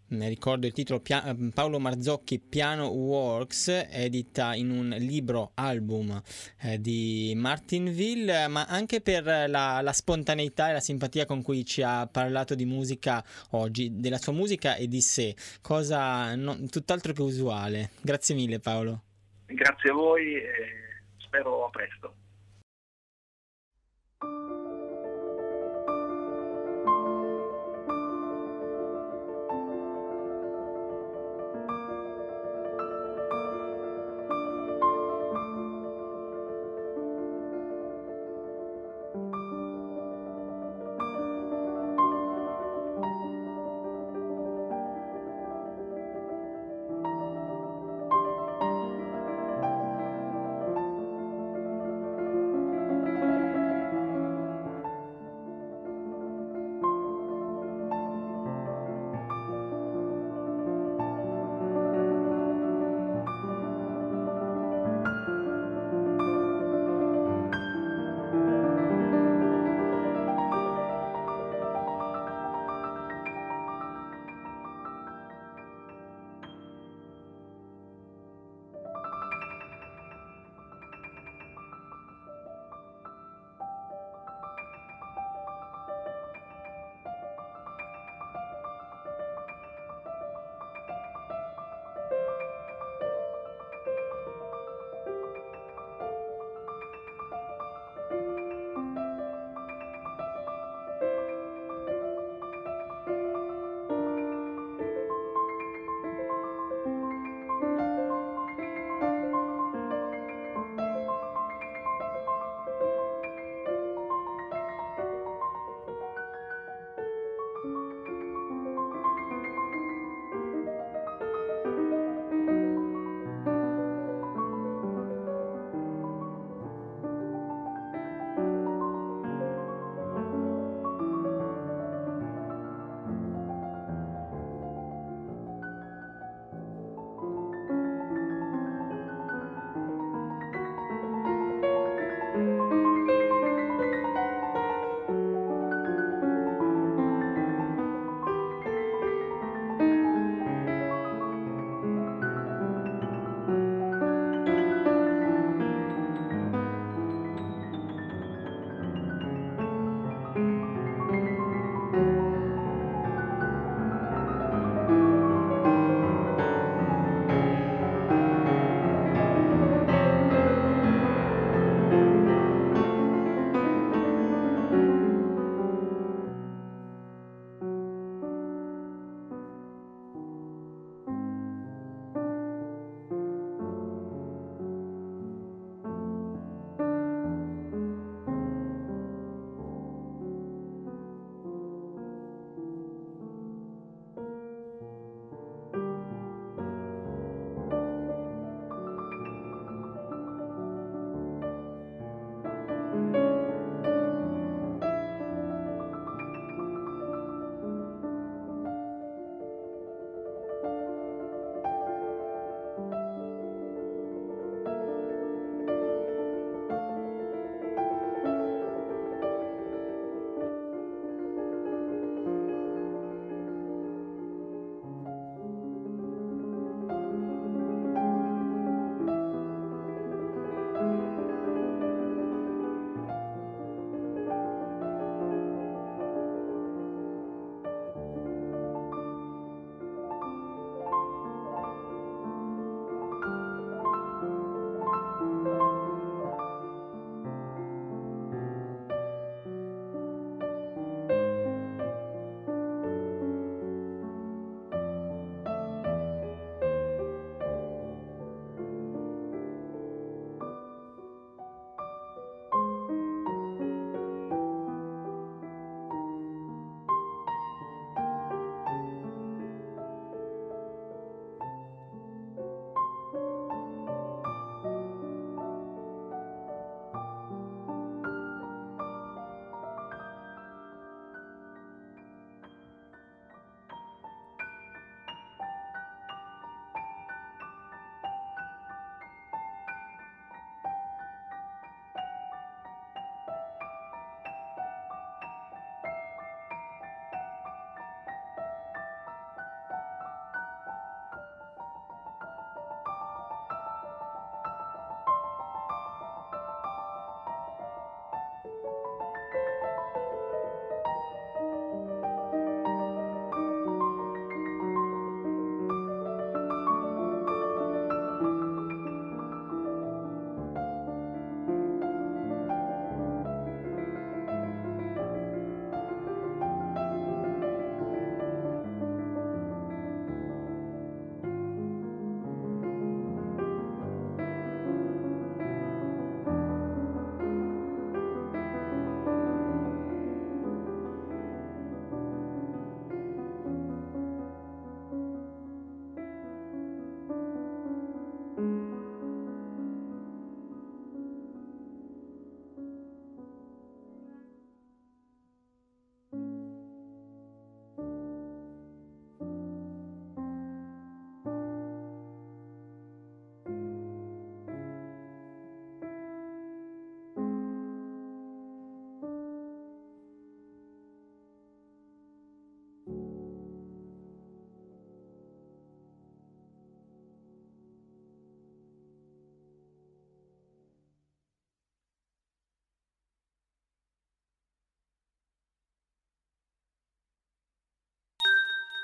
[0.07, 6.22] ne ricordo il titolo Pia- Paolo Marzocchi Piano Works edita in un libro album
[6.61, 11.82] eh, di Martinville ma anche per la, la, spontaneità e la simpatia con cui ci
[11.82, 17.22] ha parlato di musica oggi della sua musica e di sé cosa non, tutt'altro che
[17.22, 17.91] usuale.
[18.02, 19.02] Grazie mille Paolo.
[19.48, 20.48] Grazie a voi e
[21.18, 22.15] spero a presto